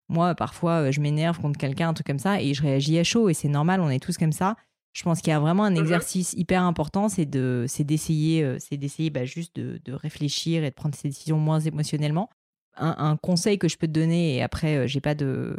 moi, 0.10 0.36
parfois, 0.36 0.92
je 0.92 1.02
m'énerve 1.02 1.40
contre 1.40 1.58
quelqu'un, 1.58 1.90
un 1.90 1.94
truc 1.94 2.08
comme 2.08 2.20
ça, 2.20 2.42
et 2.42 2.54
je 2.54 2.62
réagis 2.62 2.98
à 3.00 3.04
chaud, 3.04 3.30
et 3.30 3.34
c'est 3.34 3.50
normal, 3.50 3.82
on 3.82 3.90
est 3.90 4.04
tous 4.04 4.18
comme 4.18 4.32
ça. 4.32 4.56
Je 4.94 5.02
pense 5.04 5.22
qu'il 5.22 5.32
y 5.32 5.34
a 5.34 5.40
vraiment 5.40 5.64
un 5.64 5.72
mmh 5.72 5.78
exercice 5.78 6.34
hyper 6.34 6.62
important, 6.62 7.10
c'est 7.10 7.26
d'essayer 7.26 8.58
c'est 8.60 8.78
d'essayer 8.78 9.10
bah, 9.10 9.26
juste 9.26 9.56
de, 9.56 9.82
de, 9.84 9.94
réfléchir 9.94 10.64
et 10.64 10.70
de 10.70 10.76
prendre 10.76 10.94
ces 10.94 11.08
décisions 11.08 11.40
moins 11.40 11.60
émotionnellement. 11.60 12.30
Un, 12.76 12.96
un, 13.00 13.18
conseil 13.18 13.58
que 13.58 13.68
je 13.68 13.78
peux 13.78 13.88
te 13.88 13.92
donner, 13.92 14.36
et 14.36 14.44
après, 14.44 14.88
j'ai 14.88 15.02
pas 15.02 15.16
de 15.16 15.58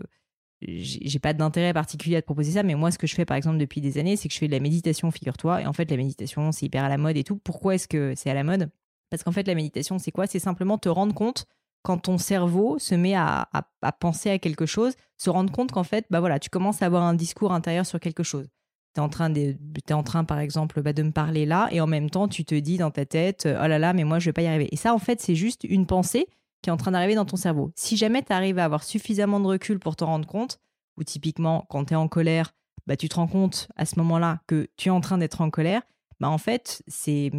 j'ai 0.66 1.18
pas 1.18 1.32
d'intérêt 1.32 1.72
particulier 1.72 2.16
à 2.16 2.20
te 2.20 2.26
proposer 2.26 2.52
ça, 2.52 2.62
mais 2.62 2.74
moi, 2.74 2.90
ce 2.90 2.98
que 2.98 3.06
je 3.06 3.14
fais 3.14 3.24
par 3.24 3.36
exemple 3.36 3.58
depuis 3.58 3.80
des 3.80 3.98
années, 3.98 4.16
c'est 4.16 4.28
que 4.28 4.34
je 4.34 4.38
fais 4.38 4.46
de 4.46 4.52
la 4.52 4.60
méditation, 4.60 5.10
figure-toi. 5.10 5.62
Et 5.62 5.66
en 5.66 5.72
fait, 5.72 5.90
la 5.90 5.96
méditation, 5.96 6.52
c'est 6.52 6.66
hyper 6.66 6.84
à 6.84 6.88
la 6.88 6.98
mode 6.98 7.16
et 7.16 7.24
tout. 7.24 7.36
Pourquoi 7.36 7.74
est-ce 7.74 7.88
que 7.88 8.14
c'est 8.16 8.30
à 8.30 8.34
la 8.34 8.44
mode? 8.44 8.70
Parce 9.10 9.22
qu'en 9.22 9.32
fait, 9.32 9.46
la 9.46 9.54
méditation, 9.54 9.98
c'est 9.98 10.10
quoi? 10.10 10.26
C'est 10.26 10.38
simplement 10.38 10.78
te 10.78 10.88
rendre 10.88 11.14
compte 11.14 11.46
quand 11.82 11.98
ton 11.98 12.16
cerveau 12.16 12.78
se 12.78 12.94
met 12.94 13.14
à, 13.14 13.48
à, 13.52 13.92
penser 13.92 14.30
à 14.30 14.38
quelque 14.38 14.64
chose, 14.64 14.94
se 15.18 15.28
rendre 15.28 15.52
compte 15.52 15.70
qu'en 15.70 15.84
fait, 15.84 16.06
bah 16.10 16.20
voilà, 16.20 16.38
tu 16.38 16.48
commences 16.48 16.80
à 16.80 16.86
avoir 16.86 17.02
un 17.02 17.14
discours 17.14 17.52
intérieur 17.52 17.84
sur 17.84 18.00
quelque 18.00 18.22
chose. 18.22 18.48
Tu 18.94 19.00
es 19.00 19.04
en 19.04 19.10
train, 19.10 19.32
es 19.34 19.58
en 19.92 20.02
train 20.02 20.24
par 20.24 20.38
exemple, 20.38 20.80
bah, 20.80 20.94
de 20.94 21.02
me 21.02 21.12
parler 21.12 21.44
là, 21.44 21.68
et 21.72 21.82
en 21.82 21.86
même 21.86 22.08
temps, 22.08 22.26
tu 22.26 22.46
te 22.46 22.54
dis 22.54 22.78
dans 22.78 22.90
ta 22.90 23.04
tête, 23.04 23.46
oh 23.46 23.66
là 23.66 23.78
là, 23.78 23.92
mais 23.92 24.04
moi, 24.04 24.18
je 24.18 24.26
vais 24.26 24.32
pas 24.32 24.42
y 24.42 24.46
arriver. 24.46 24.68
Et 24.72 24.76
ça, 24.76 24.94
en 24.94 24.98
fait, 24.98 25.20
c'est 25.20 25.34
juste 25.34 25.64
une 25.64 25.86
pensée 25.86 26.26
qui 26.64 26.70
est 26.70 26.72
en 26.72 26.78
train 26.78 26.92
d'arriver 26.92 27.14
dans 27.14 27.26
ton 27.26 27.36
cerveau. 27.36 27.72
Si 27.76 27.98
jamais 27.98 28.22
tu 28.22 28.32
arrives 28.32 28.58
à 28.58 28.64
avoir 28.64 28.84
suffisamment 28.84 29.38
de 29.38 29.46
recul 29.46 29.78
pour 29.78 29.96
t'en 29.96 30.06
rendre 30.06 30.26
compte, 30.26 30.60
ou 30.96 31.04
typiquement 31.04 31.66
quand 31.68 31.84
tu 31.84 31.92
es 31.92 31.96
en 31.96 32.08
colère, 32.08 32.54
bah, 32.86 32.96
tu 32.96 33.06
te 33.10 33.16
rends 33.16 33.26
compte 33.26 33.68
à 33.76 33.84
ce 33.84 33.98
moment-là 33.98 34.40
que 34.46 34.68
tu 34.78 34.88
es 34.88 34.90
en 34.90 35.02
train 35.02 35.18
d'être 35.18 35.42
en 35.42 35.50
colère, 35.50 35.82
bah, 36.20 36.30
en 36.30 36.38
fait, 36.38 36.82
c'est 36.88 37.30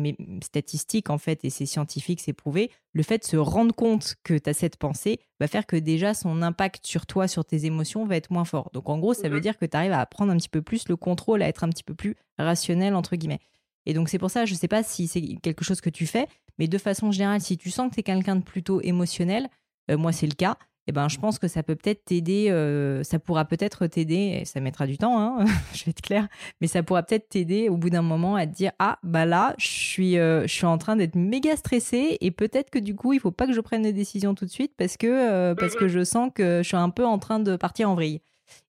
statistique 0.44 1.10
en 1.10 1.18
fait 1.18 1.44
et 1.44 1.50
c'est 1.50 1.66
scientifique, 1.66 2.22
c'est 2.22 2.33
prouvé. 2.33 2.69
Le 2.94 3.01
fait 3.01 3.18
de 3.18 3.24
se 3.24 3.36
rendre 3.36 3.74
compte 3.74 4.13
que 4.24 4.38
tu 4.38 4.48
as 4.48 4.54
cette 4.54 4.77
pensée 4.77 5.19
va 5.39 5.48
faire 5.48 5.66
que 5.66 5.75
déjà 5.75 6.13
son 6.13 6.44
impact 6.44 6.86
sur 6.86 7.07
toi, 7.07 7.28
sur 7.28 7.45
tes 7.45 7.66
émotions 7.66 8.06
va 8.06 8.18
être 8.18 8.30
moins 8.30 8.45
fort. 8.45 8.69
Donc 8.74 8.89
en 8.89 9.00
gros, 9.00 9.16
ça 9.16 9.28
veut 9.28 9.38
mmh 9.38 9.42
dire 9.42 9.57
que 9.57 9.66
tu 9.66 9.75
arrives 9.75 9.94
à 9.94 10.06
prendre 10.06 10.31
un 10.31 10.38
petit 10.38 10.50
peu 10.50 10.62
plus 10.62 10.88
le 10.88 10.98
contrôle, 10.98 11.42
à 11.42 11.48
être 11.48 11.63
un 11.63 11.69
petit 11.69 11.83
peu 11.83 11.95
plus 11.95 12.16
rationnel 12.38 12.94
entre 12.94 13.16
guillemets. 13.16 13.39
Et 13.85 13.93
donc 13.93 14.09
c'est 14.09 14.19
pour 14.19 14.31
ça, 14.31 14.45
je 14.45 14.53
ne 14.53 14.57
sais 14.57 14.67
pas 14.67 14.83
si 14.83 15.07
c'est 15.07 15.21
quelque 15.41 15.63
chose 15.63 15.81
que 15.81 15.89
tu 15.89 16.05
fais, 16.05 16.27
mais 16.57 16.67
de 16.67 16.77
façon 16.77 17.11
générale, 17.11 17.41
si 17.41 17.57
tu 17.57 17.69
sens 17.69 17.89
que 17.89 17.95
tu 17.95 17.99
es 17.99 18.03
quelqu'un 18.03 18.35
de 18.35 18.43
plutôt 18.43 18.81
émotionnel, 18.81 19.49
euh, 19.91 19.97
moi 19.97 20.11
c'est 20.11 20.27
le 20.27 20.33
cas, 20.33 20.57
eh 20.87 20.92
ben, 20.92 21.09
je 21.09 21.18
pense 21.18 21.39
que 21.39 21.47
ça 21.47 21.63
peut 21.63 21.75
peut-être 21.75 22.06
t'aider, 22.06 22.47
euh, 22.49 23.04
ça 23.04 23.18
pourra 23.18 23.45
peut-être 23.45 23.87
t'aider, 23.87 24.39
et 24.42 24.45
ça 24.45 24.59
mettra 24.59 24.85
du 24.85 24.97
temps, 24.97 25.19
hein, 25.19 25.45
je 25.73 25.83
vais 25.85 25.92
être 25.92 26.01
clair, 26.01 26.27
mais 26.61 26.68
ça 26.68 26.83
pourra 26.83 27.01
peut-être 27.01 27.30
t'aider 27.30 27.69
au 27.69 27.77
bout 27.77 27.89
d'un 27.89 28.04
moment 28.04 28.35
à 28.35 28.45
te 28.45 28.54
dire 28.54 28.71
ah 28.77 28.99
bah 29.04 29.25
là 29.25 29.56
je 29.57 29.68
suis, 29.68 30.18
euh, 30.18 30.44
je 30.44 30.54
suis 30.54 30.65
en 30.65 30.77
train 30.77 30.95
d'être 30.95 31.15
méga 31.15 31.56
stressée 31.56 32.18
et 32.21 32.31
peut-être 32.31 32.69
que 32.69 32.80
du 32.80 32.95
coup 32.95 33.13
il 33.13 33.19
faut 33.19 33.31
pas 33.31 33.47
que 33.47 33.54
je 33.54 33.61
prenne 33.61 33.81
des 33.81 33.94
décisions 33.94 34.35
tout 34.35 34.45
de 34.45 34.51
suite 34.51 34.73
parce 34.77 34.97
que 34.97 35.07
euh, 35.07 35.56
parce 35.56 35.75
que 35.75 35.87
je 35.87 36.04
sens 36.04 36.30
que 36.33 36.61
je 36.61 36.68
suis 36.68 36.77
un 36.77 36.89
peu 36.89 37.06
en 37.06 37.18
train 37.18 37.39
de 37.39 37.56
partir 37.56 37.89
en 37.89 37.95
vrille. 37.95 38.21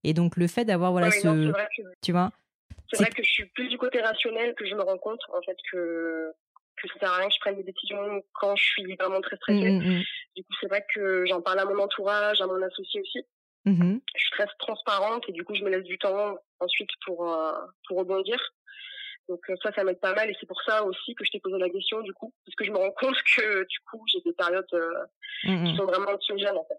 Et 0.05 0.15
donc 0.15 0.37
le 0.37 0.47
fait 0.47 0.65
d'avoir 0.65 0.93
voilà 0.93 1.11
ce, 1.11 1.53
tu 2.01 2.13
vois? 2.13 2.33
C'est 2.91 3.03
vrai 3.03 3.11
que 3.11 3.23
je 3.23 3.31
suis 3.31 3.47
plus 3.47 3.69
du 3.69 3.79
côté 3.79 4.01
rationnel 4.01 4.55
que 4.55 4.67
je 4.67 4.75
me 4.75 4.83
rends 4.83 4.99
compte 4.99 5.21
en 5.33 5.43
fait 5.43 5.57
que 5.71 6.33
que 6.77 6.89
ça 6.89 6.99
sert 7.01 7.13
à 7.13 7.17
rien 7.17 7.29
que 7.29 7.35
je 7.35 7.41
prenne 7.41 7.57
des 7.57 7.63
décisions 7.63 8.23
quand 8.35 8.55
je 8.55 8.65
suis 8.65 8.97
vraiment 8.97 9.21
très 9.23 9.37
stressée. 9.37 9.71
Mmh, 9.71 9.83
mmh, 9.83 9.99
mmh. 9.99 10.03
Du 10.37 10.45
coup, 10.45 10.53
c'est 10.61 10.69
vrai 10.69 10.85
que 10.95 11.25
j'en 11.27 11.41
parle 11.41 11.59
à 11.59 11.65
mon 11.65 11.79
entourage, 11.79 12.41
à 12.43 12.47
mon 12.47 12.61
associé 12.63 13.01
aussi. 13.01 13.27
Je 14.15 14.21
suis 14.21 14.31
très 14.33 14.47
transparente 14.59 15.25
et 15.29 15.33
du 15.33 15.45
coup, 15.45 15.55
je 15.55 15.65
me 15.65 15.71
laisse 15.71 15.85
du 15.85 15.99
temps 15.99 16.37
ensuite 16.61 16.91
pour, 17.05 17.33
euh, 17.33 17.53
pour 17.89 17.99
rebondir. 17.99 18.39
Donc 19.29 19.41
euh, 19.51 19.57
ça, 19.63 19.73
ça 19.73 19.83
m'aide 19.83 19.99
pas 20.01 20.15
mal 20.15 20.31
et 20.31 20.37
c'est 20.39 20.47
pour 20.47 20.63
ça 20.63 20.85
aussi 20.85 21.15
que 21.17 21.25
je 21.25 21.33
t'ai 21.33 21.41
posé 21.41 21.59
la 21.59 21.69
question 21.69 22.01
du 22.01 22.13
coup, 22.13 22.33
parce 22.45 22.55
que 22.55 22.65
je 22.65 22.71
me 22.71 22.77
rends 22.77 22.93
compte 22.93 23.17
que 23.37 23.67
du 23.67 23.79
coup, 23.91 24.05
j'ai 24.07 24.21
des 24.21 24.33
périodes 24.33 24.65
euh, 24.75 25.05
qui 25.43 25.77
sont 25.77 25.85
vraiment 25.85 26.11
anxiogènes 26.11 26.57
en 26.57 26.65
fait. 26.65 26.79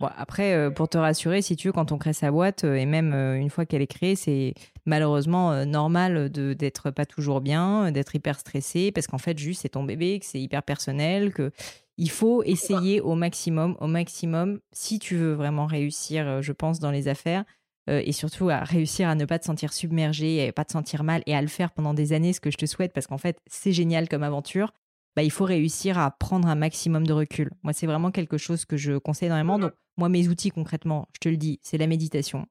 Après, 0.00 0.52
euh, 0.52 0.70
pour 0.70 0.88
te 0.88 0.98
rassurer, 0.98 1.40
si 1.40 1.56
tu 1.56 1.68
veux, 1.68 1.72
quand 1.72 1.90
on 1.90 1.98
crée 1.98 2.12
sa 2.12 2.30
boîte, 2.30 2.64
euh, 2.64 2.74
et 2.74 2.84
même 2.84 3.14
euh, 3.14 3.36
une 3.36 3.48
fois 3.48 3.64
qu'elle 3.64 3.80
est 3.80 3.86
créée, 3.86 4.14
c'est 4.14 4.52
malheureusement 4.84 5.64
normal 5.64 6.28
d'être 6.30 6.90
pas 6.90 7.06
toujours 7.06 7.40
bien, 7.40 7.90
d'être 7.90 8.14
hyper 8.14 8.38
stressé, 8.38 8.92
parce 8.92 9.06
qu'en 9.06 9.18
fait, 9.18 9.38
juste, 9.38 9.62
c'est 9.62 9.70
ton 9.70 9.84
bébé, 9.84 10.20
que 10.20 10.26
c'est 10.26 10.40
hyper 10.40 10.62
personnel, 10.62 11.32
que 11.32 11.50
il 11.98 12.10
faut 12.10 12.42
essayer 12.42 13.00
au 13.00 13.14
maximum, 13.14 13.76
au 13.80 13.86
maximum, 13.86 14.60
si 14.70 14.98
tu 14.98 15.16
veux 15.16 15.32
vraiment 15.32 15.64
réussir, 15.64 16.42
je 16.42 16.52
pense, 16.52 16.78
dans 16.78 16.90
les 16.90 17.08
affaires, 17.08 17.44
et 17.88 18.12
surtout 18.12 18.48
à 18.48 18.60
réussir 18.60 19.08
à 19.08 19.14
ne 19.14 19.24
pas 19.24 19.38
te 19.40 19.46
sentir 19.46 19.72
submergé, 19.72 20.44
et 20.44 20.52
pas 20.52 20.64
te 20.64 20.72
sentir 20.72 21.02
mal, 21.02 21.22
et 21.26 21.34
à 21.34 21.40
le 21.40 21.48
faire 21.48 21.72
pendant 21.72 21.94
des 21.94 22.12
années, 22.12 22.34
ce 22.34 22.40
que 22.40 22.50
je 22.52 22.58
te 22.58 22.66
souhaite, 22.66 22.92
parce 22.92 23.06
qu'en 23.08 23.18
fait, 23.18 23.40
c'est 23.46 23.72
génial 23.72 24.08
comme 24.08 24.22
aventure. 24.22 24.72
Bah, 25.16 25.22
il 25.22 25.30
faut 25.30 25.44
réussir 25.46 25.98
à 25.98 26.10
prendre 26.10 26.46
un 26.46 26.54
maximum 26.54 27.06
de 27.06 27.12
recul. 27.14 27.50
Moi, 27.62 27.72
c'est 27.72 27.86
vraiment 27.86 28.10
quelque 28.10 28.36
chose 28.36 28.66
que 28.66 28.76
je 28.76 28.98
conseille 28.98 29.26
énormément. 29.26 29.58
Donc, 29.58 29.72
moi, 29.96 30.10
mes 30.10 30.28
outils 30.28 30.50
concrètement, 30.50 31.08
je 31.14 31.20
te 31.20 31.28
le 31.30 31.38
dis, 31.38 31.58
c'est 31.62 31.78
la 31.78 31.86
méditation, 31.86 32.46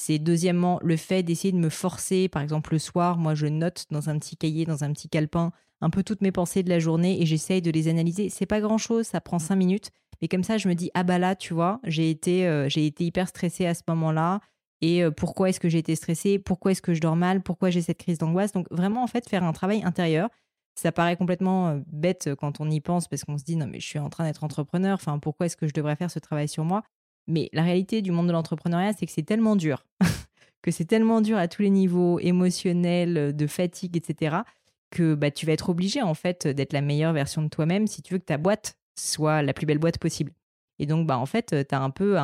C'est 0.00 0.18
deuxièmement 0.18 0.78
le 0.82 0.96
fait 0.96 1.22
d'essayer 1.22 1.52
de 1.52 1.58
me 1.58 1.68
forcer, 1.70 2.28
par 2.28 2.42
exemple 2.42 2.72
le 2.72 2.78
soir, 2.78 3.18
moi 3.18 3.34
je 3.34 3.46
note 3.46 3.86
dans 3.90 4.08
un 4.10 4.18
petit 4.18 4.36
cahier, 4.36 4.64
dans 4.64 4.84
un 4.84 4.92
petit 4.92 5.08
calepin, 5.08 5.52
un 5.80 5.90
peu 5.90 6.02
toutes 6.04 6.22
mes 6.22 6.32
pensées 6.32 6.62
de 6.62 6.68
la 6.70 6.78
journée 6.78 7.20
et 7.20 7.26
j'essaye 7.26 7.62
de 7.62 7.70
les 7.70 7.88
analyser. 7.88 8.28
C'est 8.30 8.46
pas 8.46 8.60
grand 8.60 8.78
chose, 8.78 9.06
ça 9.06 9.20
prend 9.20 9.38
cinq 9.40 9.56
minutes, 9.56 9.90
mais 10.22 10.28
comme 10.28 10.44
ça 10.44 10.56
je 10.58 10.68
me 10.68 10.74
dis 10.74 10.90
ah 10.94 11.02
bah 11.04 11.18
là 11.18 11.34
tu 11.36 11.52
vois, 11.54 11.80
j'ai 11.84 12.10
été 12.10 12.46
euh, 12.46 12.68
j'ai 12.68 12.86
été 12.86 13.04
hyper 13.04 13.28
stressée 13.28 13.66
à 13.66 13.74
ce 13.74 13.82
moment-là 13.88 14.40
et 14.80 15.02
euh, 15.02 15.10
pourquoi 15.10 15.50
est-ce 15.50 15.60
que 15.60 15.68
j'ai 15.68 15.78
été 15.78 15.96
stressée, 15.96 16.38
pourquoi 16.38 16.72
est-ce 16.72 16.82
que 16.82 16.94
je 16.94 17.00
dors 17.00 17.16
mal, 17.16 17.42
pourquoi 17.42 17.70
j'ai 17.70 17.82
cette 17.82 17.98
crise 17.98 18.18
d'angoisse? 18.18 18.52
Donc 18.52 18.66
vraiment 18.70 19.02
en 19.02 19.08
fait 19.08 19.28
faire 19.28 19.42
un 19.44 19.52
travail 19.52 19.82
intérieur. 19.84 20.28
Ça 20.78 20.92
paraît 20.92 21.16
complètement 21.16 21.70
euh, 21.70 21.80
bête 21.88 22.30
quand 22.38 22.60
on 22.60 22.70
y 22.70 22.80
pense 22.80 23.08
parce 23.08 23.24
qu'on 23.24 23.36
se 23.36 23.42
dit 23.42 23.56
non 23.56 23.66
mais 23.66 23.80
je 23.80 23.86
suis 23.86 23.98
en 23.98 24.10
train 24.10 24.22
d'être 24.22 24.44
entrepreneur, 24.44 24.94
enfin 24.94 25.18
pourquoi 25.18 25.46
est-ce 25.46 25.56
que 25.56 25.66
je 25.66 25.72
devrais 25.72 25.96
faire 25.96 26.08
ce 26.08 26.20
travail 26.20 26.46
sur 26.46 26.64
moi? 26.64 26.84
Mais 27.26 27.48
la 27.52 27.64
réalité 27.64 28.00
du 28.00 28.12
monde 28.12 28.28
de 28.28 28.32
l'entrepreneuriat, 28.32 28.92
c'est 28.92 29.04
que 29.04 29.10
c'est 29.10 29.24
tellement 29.24 29.56
dur, 29.56 29.84
que 30.62 30.70
c'est 30.70 30.84
tellement 30.84 31.20
dur 31.20 31.36
à 31.36 31.48
tous 31.48 31.62
les 31.62 31.70
niveaux, 31.70 32.20
émotionnels, 32.20 33.34
de 33.34 33.46
fatigue, 33.48 33.96
etc., 33.96 34.36
que 34.90 35.16
bah, 35.16 35.32
tu 35.32 35.46
vas 35.46 35.52
être 35.52 35.68
obligé 35.68 36.00
en 36.00 36.14
fait 36.14 36.46
d'être 36.46 36.72
la 36.72 36.80
meilleure 36.80 37.12
version 37.12 37.42
de 37.42 37.48
toi-même 37.48 37.88
si 37.88 38.00
tu 38.00 38.14
veux 38.14 38.20
que 38.20 38.24
ta 38.24 38.38
boîte 38.38 38.78
soit 38.94 39.42
la 39.42 39.52
plus 39.54 39.66
belle 39.66 39.78
boîte 39.78 39.98
possible. 39.98 40.30
Et 40.78 40.86
donc, 40.86 41.06
bah, 41.06 41.18
en 41.18 41.26
fait, 41.26 41.54
tu 41.68 41.74
as 41.74 41.80
un 41.80 41.90
peu 41.90 42.16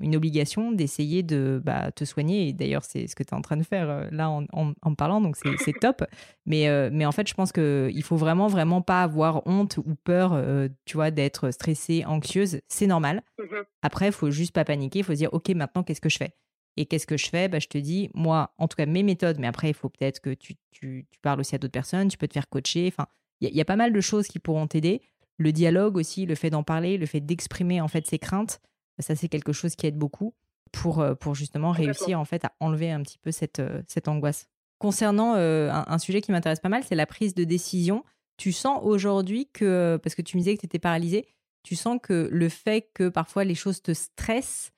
une 0.00 0.16
obligation 0.16 0.72
d'essayer 0.72 1.22
de 1.22 1.60
bah, 1.64 1.92
te 1.92 2.04
soigner. 2.04 2.48
Et 2.48 2.52
d'ailleurs, 2.52 2.84
c'est 2.84 3.06
ce 3.06 3.14
que 3.14 3.22
tu 3.22 3.30
es 3.30 3.34
en 3.34 3.42
train 3.42 3.56
de 3.56 3.62
faire 3.62 3.88
euh, 3.88 4.08
là 4.10 4.30
en, 4.30 4.44
en, 4.52 4.94
parlant, 4.94 5.20
donc 5.20 5.36
c'est 5.36 5.78
top. 5.80 6.04
Mais, 6.44 6.68
euh, 6.68 6.90
mais 6.92 7.06
en 7.06 7.12
fait, 7.12 7.28
je 7.28 7.34
pense 7.34 7.52
qu'il 7.52 8.02
faut 8.02 8.16
vraiment, 8.16 8.48
vraiment 8.48 8.82
pas 8.82 9.02
avoir 9.02 9.46
honte 9.46 9.78
ou 9.78 9.94
peur, 9.94 10.32
euh, 10.32 10.68
tu 10.84 10.96
vois, 10.96 11.10
d'être 11.10 11.50
stressée, 11.50 12.04
anxieuse. 12.04 12.60
C'est 12.68 12.86
normal. 12.86 13.22
Mmh 13.38 13.56
Après, 13.82 14.06
il 14.06 14.12
faut 14.12 14.30
juste 14.30 14.52
pas 14.52 14.64
paniquer. 14.64 15.00
Il 15.00 15.04
faut 15.04 15.12
se 15.12 15.18
dire, 15.18 15.32
OK, 15.32 15.48
maintenant, 15.50 15.82
qu'est-ce 15.82 16.00
que 16.00 16.08
je 16.08 16.18
fais? 16.18 16.34
Et 16.76 16.86
qu'est-ce 16.86 17.06
que 17.06 17.16
je 17.16 17.28
fais? 17.28 17.48
Bah, 17.48 17.58
Je 17.58 17.68
te 17.68 17.78
dis, 17.78 18.10
moi, 18.14 18.52
en 18.58 18.66
tout 18.66 18.76
cas, 18.76 18.86
mes 18.86 19.02
méthodes, 19.02 19.38
mais 19.38 19.46
après, 19.46 19.68
il 19.68 19.74
faut 19.74 19.88
peut-être 19.88 20.20
que 20.20 20.30
tu, 20.34 20.54
tu, 20.70 21.06
tu, 21.10 21.20
parles 21.20 21.40
aussi 21.40 21.54
à 21.54 21.58
d'autres 21.58 21.72
personnes, 21.72 22.08
tu 22.08 22.18
peux 22.18 22.28
te 22.28 22.32
faire 22.32 22.48
coacher. 22.48 22.88
Enfin, 22.88 23.06
il 23.40 23.56
y, 23.56 23.60
a 23.60 23.64
pas 23.64 23.76
mal 23.76 23.92
de 23.92 24.00
choses 24.00 24.28
qui 24.28 24.38
pourront 24.38 24.66
t'aider. 24.66 25.02
Le 25.42 25.50
dialogue 25.50 25.96
aussi, 25.96 26.24
le 26.24 26.36
fait 26.36 26.50
d'en 26.50 26.62
parler, 26.62 26.96
le 26.96 27.06
fait 27.06 27.18
d'exprimer 27.18 27.80
en 27.80 27.88
fait 27.88 28.06
ses 28.06 28.20
craintes, 28.20 28.60
ça 29.00 29.16
c'est 29.16 29.26
quelque 29.26 29.52
chose 29.52 29.74
qui 29.74 29.88
aide 29.88 29.98
beaucoup 29.98 30.34
pour, 30.70 31.00
euh, 31.00 31.14
pour 31.14 31.34
justement 31.34 31.72
réussir 31.72 32.20
en 32.20 32.24
fait 32.24 32.44
à 32.44 32.52
enlever 32.60 32.92
un 32.92 33.02
petit 33.02 33.18
peu 33.18 33.32
cette, 33.32 33.58
euh, 33.58 33.82
cette 33.88 34.06
angoisse. 34.06 34.46
Concernant 34.78 35.34
euh, 35.34 35.68
un, 35.72 35.98
sujet 35.98 36.20
qui 36.20 36.30
m'intéresse 36.30 36.60
pas 36.60 36.68
mal, 36.68 36.84
c'est 36.84 36.94
la 36.94 37.06
prise 37.06 37.34
de 37.34 37.42
décision. 37.42 38.04
Tu 38.36 38.52
sens 38.52 38.80
aujourd'hui 38.84 39.48
que, 39.52 39.98
parce 40.00 40.14
que 40.14 40.22
tu 40.22 40.36
me 40.36 40.42
disais 40.42 40.54
que 40.54 40.60
tu 40.60 40.66
étais 40.66 40.78
paralysée, 40.78 41.26
tu 41.64 41.74
sens 41.74 41.98
que 42.00 42.28
le 42.30 42.48
fait 42.48 42.88
que 42.94 43.08
parfois 43.08 43.42
les 43.42 43.56
choses 43.56 43.82
te 43.82 43.92
stressent 43.92 44.72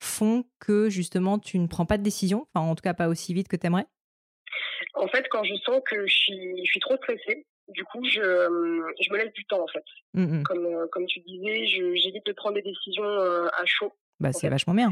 font 0.00 0.44
que 0.60 0.90
justement 0.90 1.40
tu 1.40 1.58
ne 1.58 1.66
prends 1.66 1.86
pas 1.86 1.98
de 1.98 2.04
décision, 2.04 2.46
enfin 2.54 2.66
en 2.68 2.76
tout 2.76 2.82
cas 2.82 2.94
pas 2.94 3.08
aussi 3.08 3.34
vite 3.34 3.48
que 3.48 3.56
tu 3.56 3.66
aimerais 3.66 3.86
En 4.94 5.08
fait, 5.08 5.26
quand 5.30 5.42
je 5.42 5.54
sens 5.64 5.80
que 5.84 6.06
je 6.06 6.14
suis, 6.14 6.64
je 6.64 6.70
suis 6.70 6.80
trop 6.80 6.96
stressée, 6.96 7.46
du 7.68 7.84
coup, 7.84 8.04
je, 8.04 8.20
je 8.20 9.12
me 9.12 9.18
laisse 9.18 9.32
du 9.32 9.44
temps 9.46 9.62
en 9.62 9.68
fait. 9.68 9.84
Mmh 10.14 10.42
comme, 10.42 10.66
euh, 10.66 10.86
comme 10.90 11.06
tu 11.06 11.20
disais, 11.20 11.66
j'évite 11.66 12.26
de 12.26 12.32
prendre 12.32 12.54
des 12.54 12.62
décisions 12.62 13.04
euh, 13.04 13.48
à 13.56 13.64
chaud. 13.64 13.92
Bah, 14.20 14.32
c'est 14.32 14.48
vachement 14.48 14.74
bien. 14.74 14.90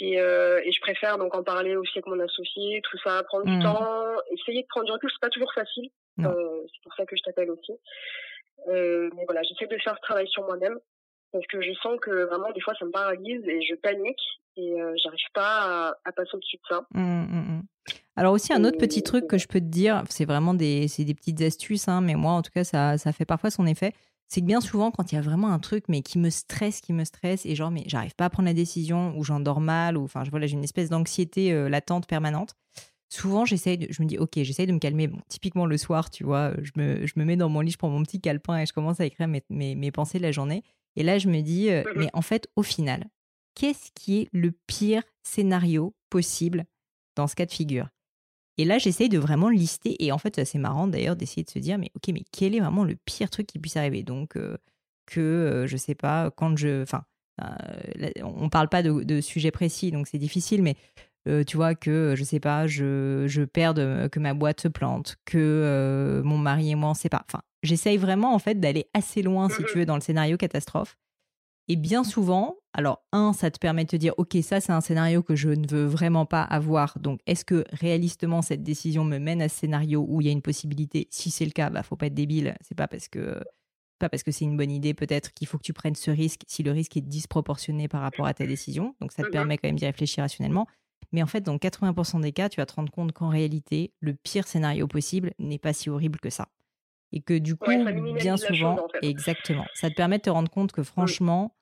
Et, 0.00 0.20
euh, 0.20 0.60
et, 0.64 0.70
je 0.70 0.80
préfère 0.80 1.18
donc 1.18 1.34
en 1.34 1.42
parler 1.42 1.76
aussi 1.76 1.98
avec 1.98 2.06
mon 2.06 2.20
associé, 2.20 2.80
tout 2.82 2.98
ça, 2.98 3.22
prendre 3.24 3.46
du 3.46 3.56
mmh. 3.56 3.62
temps, 3.62 4.06
essayer 4.30 4.62
de 4.62 4.68
prendre 4.68 4.86
du 4.86 4.92
recul. 4.92 5.10
C'est 5.10 5.20
pas 5.20 5.30
toujours 5.30 5.52
facile. 5.52 5.90
c'est 6.16 6.82
pour 6.82 6.94
ça 6.96 7.04
que 7.04 7.16
je 7.16 7.22
t'appelle 7.22 7.50
aussi. 7.50 7.72
mais 8.66 9.24
voilà, 9.24 9.42
j'essaie 9.42 9.66
de 9.66 9.78
faire 9.82 9.96
ce 9.96 10.02
travail 10.02 10.28
sur 10.28 10.44
moi-même 10.44 10.78
parce 11.30 11.46
que 11.46 11.60
je 11.60 11.72
sens 11.74 11.98
que 12.00 12.24
vraiment 12.24 12.50
des 12.52 12.60
fois 12.60 12.74
ça 12.78 12.86
me 12.86 12.90
paralyse 12.90 13.46
et 13.46 13.60
je 13.60 13.74
panique 13.74 14.22
et 14.56 14.76
j'arrive 15.02 15.30
pas 15.34 15.94
à, 16.04 16.12
passer 16.12 16.30
au-dessus 16.34 16.56
de 16.56 16.74
ça. 16.74 16.86
Mmh, 16.92 17.60
alors 18.16 18.32
aussi 18.32 18.52
un 18.52 18.64
autre 18.64 18.78
petit 18.78 19.02
truc 19.02 19.28
que 19.28 19.38
je 19.38 19.46
peux 19.46 19.60
te 19.60 19.66
dire, 19.66 20.02
c'est 20.10 20.24
vraiment 20.24 20.52
des, 20.52 20.86
des 20.98 21.14
petites 21.14 21.40
astuces, 21.40 21.86
hein, 21.86 22.00
mais 22.00 22.16
moi 22.16 22.32
en 22.32 22.42
tout 22.42 22.50
cas 22.52 22.64
ça, 22.64 22.98
ça 22.98 23.12
fait 23.12 23.24
parfois 23.24 23.50
son 23.50 23.64
effet. 23.64 23.92
C'est 24.26 24.40
que 24.40 24.46
bien 24.46 24.60
souvent 24.60 24.90
quand 24.90 25.12
il 25.12 25.14
y 25.14 25.18
a 25.18 25.22
vraiment 25.22 25.52
un 25.52 25.58
truc 25.58 25.84
mais 25.88 26.02
qui 26.02 26.18
me 26.18 26.28
stresse, 26.28 26.80
qui 26.80 26.92
me 26.92 27.04
stresse 27.04 27.46
et 27.46 27.54
genre 27.54 27.70
mais 27.70 27.84
j'arrive 27.86 28.14
pas 28.16 28.26
à 28.26 28.30
prendre 28.30 28.48
la 28.48 28.54
décision 28.54 29.16
ou 29.16 29.22
j'en 29.24 29.40
dors 29.40 29.60
mal 29.60 29.96
ou 29.96 30.02
enfin 30.02 30.22
voilà 30.30 30.46
j'ai 30.46 30.54
une 30.54 30.64
espèce 30.64 30.90
d'anxiété 30.90 31.52
euh, 31.52 31.68
latente 31.68 32.06
permanente. 32.06 32.54
Souvent 33.08 33.44
j'essaye, 33.44 33.86
je 33.88 34.02
me 34.02 34.08
dis 34.08 34.18
ok 34.18 34.32
j'essaye 34.36 34.66
de 34.66 34.72
me 34.72 34.80
calmer. 34.80 35.06
Bon, 35.06 35.20
typiquement 35.28 35.64
le 35.64 35.78
soir 35.78 36.10
tu 36.10 36.24
vois, 36.24 36.52
je 36.60 36.72
me, 36.76 37.06
je 37.06 37.12
me 37.16 37.24
mets 37.24 37.36
dans 37.36 37.48
mon 37.48 37.60
lit, 37.60 37.70
je 37.70 37.78
prends 37.78 37.88
mon 37.88 38.02
petit 38.02 38.20
calepin 38.20 38.58
et 38.58 38.66
je 38.66 38.72
commence 38.72 39.00
à 39.00 39.06
écrire 39.06 39.28
mes, 39.28 39.42
mes, 39.48 39.76
mes 39.76 39.92
pensées 39.92 40.18
de 40.18 40.24
la 40.24 40.32
journée. 40.32 40.64
Et 40.96 41.04
là 41.04 41.18
je 41.18 41.28
me 41.28 41.40
dis 41.40 41.70
euh, 41.70 41.84
mais 41.94 42.08
en 42.12 42.22
fait 42.22 42.48
au 42.56 42.64
final 42.64 43.04
qu'est-ce 43.54 43.90
qui 43.94 44.22
est 44.22 44.28
le 44.32 44.52
pire 44.66 45.02
scénario 45.22 45.94
possible 46.10 46.64
dans 47.18 47.26
ce 47.26 47.34
cas 47.34 47.44
de 47.44 47.52
figure 47.52 47.88
et 48.58 48.64
là, 48.64 48.78
j'essaye 48.78 49.08
de 49.08 49.18
vraiment 49.18 49.48
lister. 49.48 50.04
Et 50.04 50.12
en 50.12 50.18
fait, 50.18 50.34
c'est 50.34 50.42
assez 50.42 50.58
marrant 50.58 50.88
d'ailleurs 50.88 51.16
d'essayer 51.16 51.44
de 51.44 51.50
se 51.50 51.60
dire, 51.60 51.78
mais 51.78 51.90
ok, 51.94 52.12
mais 52.12 52.24
quel 52.32 52.56
est 52.56 52.60
vraiment 52.60 52.84
le 52.84 52.96
pire 52.96 53.30
truc 53.30 53.46
qui 53.46 53.60
puisse 53.60 53.76
arriver? 53.76 54.02
Donc, 54.02 54.36
euh, 54.36 54.58
que, 55.06 55.20
euh, 55.20 55.66
je 55.68 55.76
sais 55.76 55.94
pas, 55.94 56.30
quand 56.32 56.56
je. 56.58 56.82
Enfin, 56.82 57.04
euh, 57.40 58.10
on 58.24 58.48
parle 58.48 58.68
pas 58.68 58.82
de, 58.82 59.04
de 59.04 59.20
sujet 59.20 59.52
précis, 59.52 59.92
donc 59.92 60.08
c'est 60.08 60.18
difficile, 60.18 60.62
mais 60.62 60.76
tu 61.46 61.58
vois, 61.58 61.74
que, 61.74 62.14
je 62.16 62.24
sais 62.24 62.40
pas, 62.40 62.66
je, 62.66 63.26
je 63.26 63.42
perde, 63.42 64.08
que 64.08 64.18
ma 64.18 64.32
boîte 64.32 64.62
se 64.62 64.68
plante, 64.68 65.16
que 65.26 66.22
mon 66.24 66.38
mari 66.38 66.70
et 66.70 66.74
moi, 66.74 66.88
on 66.88 66.94
sait 66.94 67.10
pas. 67.10 67.22
Enfin, 67.28 67.42
j'essaye 67.62 67.98
vraiment, 67.98 68.34
en 68.34 68.38
fait, 68.38 68.58
d'aller 68.58 68.86
assez 68.94 69.20
loin, 69.20 69.50
si 69.50 69.62
tu 69.64 69.76
veux, 69.78 69.84
dans 69.84 69.94
le 69.94 70.00
scénario 70.00 70.38
catastrophe. 70.38 70.96
Et 71.68 71.76
bien 71.76 72.02
souvent, 72.02 72.56
alors 72.72 73.04
un, 73.12 73.32
ça 73.32 73.50
te 73.50 73.58
permet 73.58 73.84
de 73.84 73.90
te 73.90 73.96
dire, 73.96 74.14
ok, 74.16 74.36
ça 74.42 74.60
c'est 74.60 74.72
un 74.72 74.80
scénario 74.80 75.22
que 75.22 75.36
je 75.36 75.50
ne 75.50 75.66
veux 75.68 75.84
vraiment 75.84 76.26
pas 76.26 76.42
avoir. 76.42 76.98
Donc, 76.98 77.20
est-ce 77.26 77.44
que 77.44 77.64
réalistement 77.72 78.40
cette 78.42 78.62
décision 78.62 79.04
me 79.04 79.18
mène 79.18 79.42
à 79.42 79.48
ce 79.48 79.56
scénario 79.56 80.04
où 80.08 80.20
il 80.20 80.26
y 80.26 80.30
a 80.30 80.32
une 80.32 80.42
possibilité? 80.42 81.08
Si 81.10 81.30
c'est 81.30 81.44
le 81.44 81.50
cas, 81.50 81.70
bah 81.70 81.82
faut 81.82 81.96
pas 81.96 82.06
être 82.06 82.14
débile. 82.14 82.56
C'est 82.62 82.74
pas 82.76 82.88
parce 82.88 83.08
que 83.08 83.38
pas 83.98 84.08
parce 84.08 84.22
que 84.22 84.30
c'est 84.30 84.44
une 84.44 84.56
bonne 84.56 84.70
idée 84.70 84.94
peut-être 84.94 85.34
qu'il 85.34 85.48
faut 85.48 85.58
que 85.58 85.64
tu 85.64 85.72
prennes 85.72 85.96
ce 85.96 86.10
risque 86.10 86.42
si 86.46 86.62
le 86.62 86.70
risque 86.70 86.96
est 86.96 87.00
disproportionné 87.00 87.88
par 87.88 88.00
rapport 88.00 88.26
à 88.26 88.34
ta 88.34 88.46
décision. 88.46 88.94
Donc 89.00 89.12
ça 89.12 89.24
te 89.24 89.28
permet 89.30 89.58
quand 89.58 89.68
même 89.68 89.76
d'y 89.76 89.86
réfléchir 89.86 90.22
rationnellement. 90.22 90.66
Mais 91.12 91.22
en 91.22 91.26
fait, 91.26 91.40
dans 91.40 91.56
80% 91.56 92.20
des 92.20 92.32
cas, 92.32 92.48
tu 92.48 92.60
vas 92.60 92.66
te 92.66 92.74
rendre 92.74 92.92
compte 92.92 93.12
qu'en 93.12 93.28
réalité, 93.28 93.92
le 94.00 94.14
pire 94.14 94.46
scénario 94.46 94.86
possible 94.86 95.32
n'est 95.38 95.58
pas 95.58 95.72
si 95.72 95.90
horrible 95.90 96.20
que 96.20 96.30
ça. 96.30 96.48
Et 97.12 97.22
que 97.22 97.36
du 97.38 97.56
coup, 97.56 97.70
bien 98.14 98.36
souvent, 98.36 98.76
exactement, 99.02 99.64
ça 99.74 99.88
te 99.88 99.94
permet 99.94 100.18
de 100.18 100.22
te 100.22 100.30
rendre 100.30 100.50
compte 100.50 100.72
que 100.72 100.82
franchement, 100.82 101.56